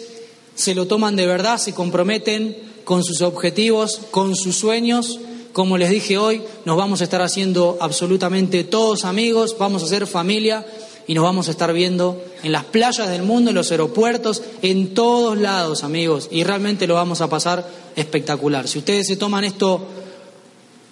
[0.55, 5.19] se lo toman de verdad, se comprometen con sus objetivos, con sus sueños,
[5.55, 10.07] como les dije hoy, nos vamos a estar haciendo absolutamente todos amigos, vamos a ser
[10.07, 10.67] familia
[11.07, 14.95] y nos vamos a estar viendo en las playas del mundo, en los aeropuertos, en
[14.95, 18.69] todos lados, amigos, y realmente lo vamos a pasar espectacular.
[18.69, 19.87] Si ustedes se toman esto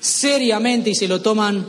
[0.01, 1.65] seriamente y se lo toman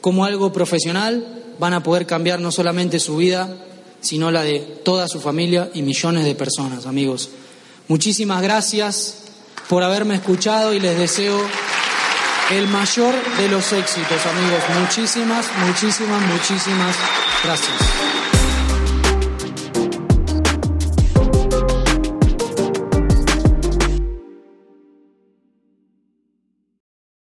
[0.00, 3.56] como algo profesional, van a poder cambiar no solamente su vida,
[4.00, 7.30] sino la de toda su familia y millones de personas, amigos.
[7.88, 9.18] Muchísimas gracias
[9.68, 11.40] por haberme escuchado y les deseo
[12.50, 14.62] el mayor de los éxitos, amigos.
[14.80, 16.96] Muchísimas, muchísimas, muchísimas
[17.42, 18.15] gracias.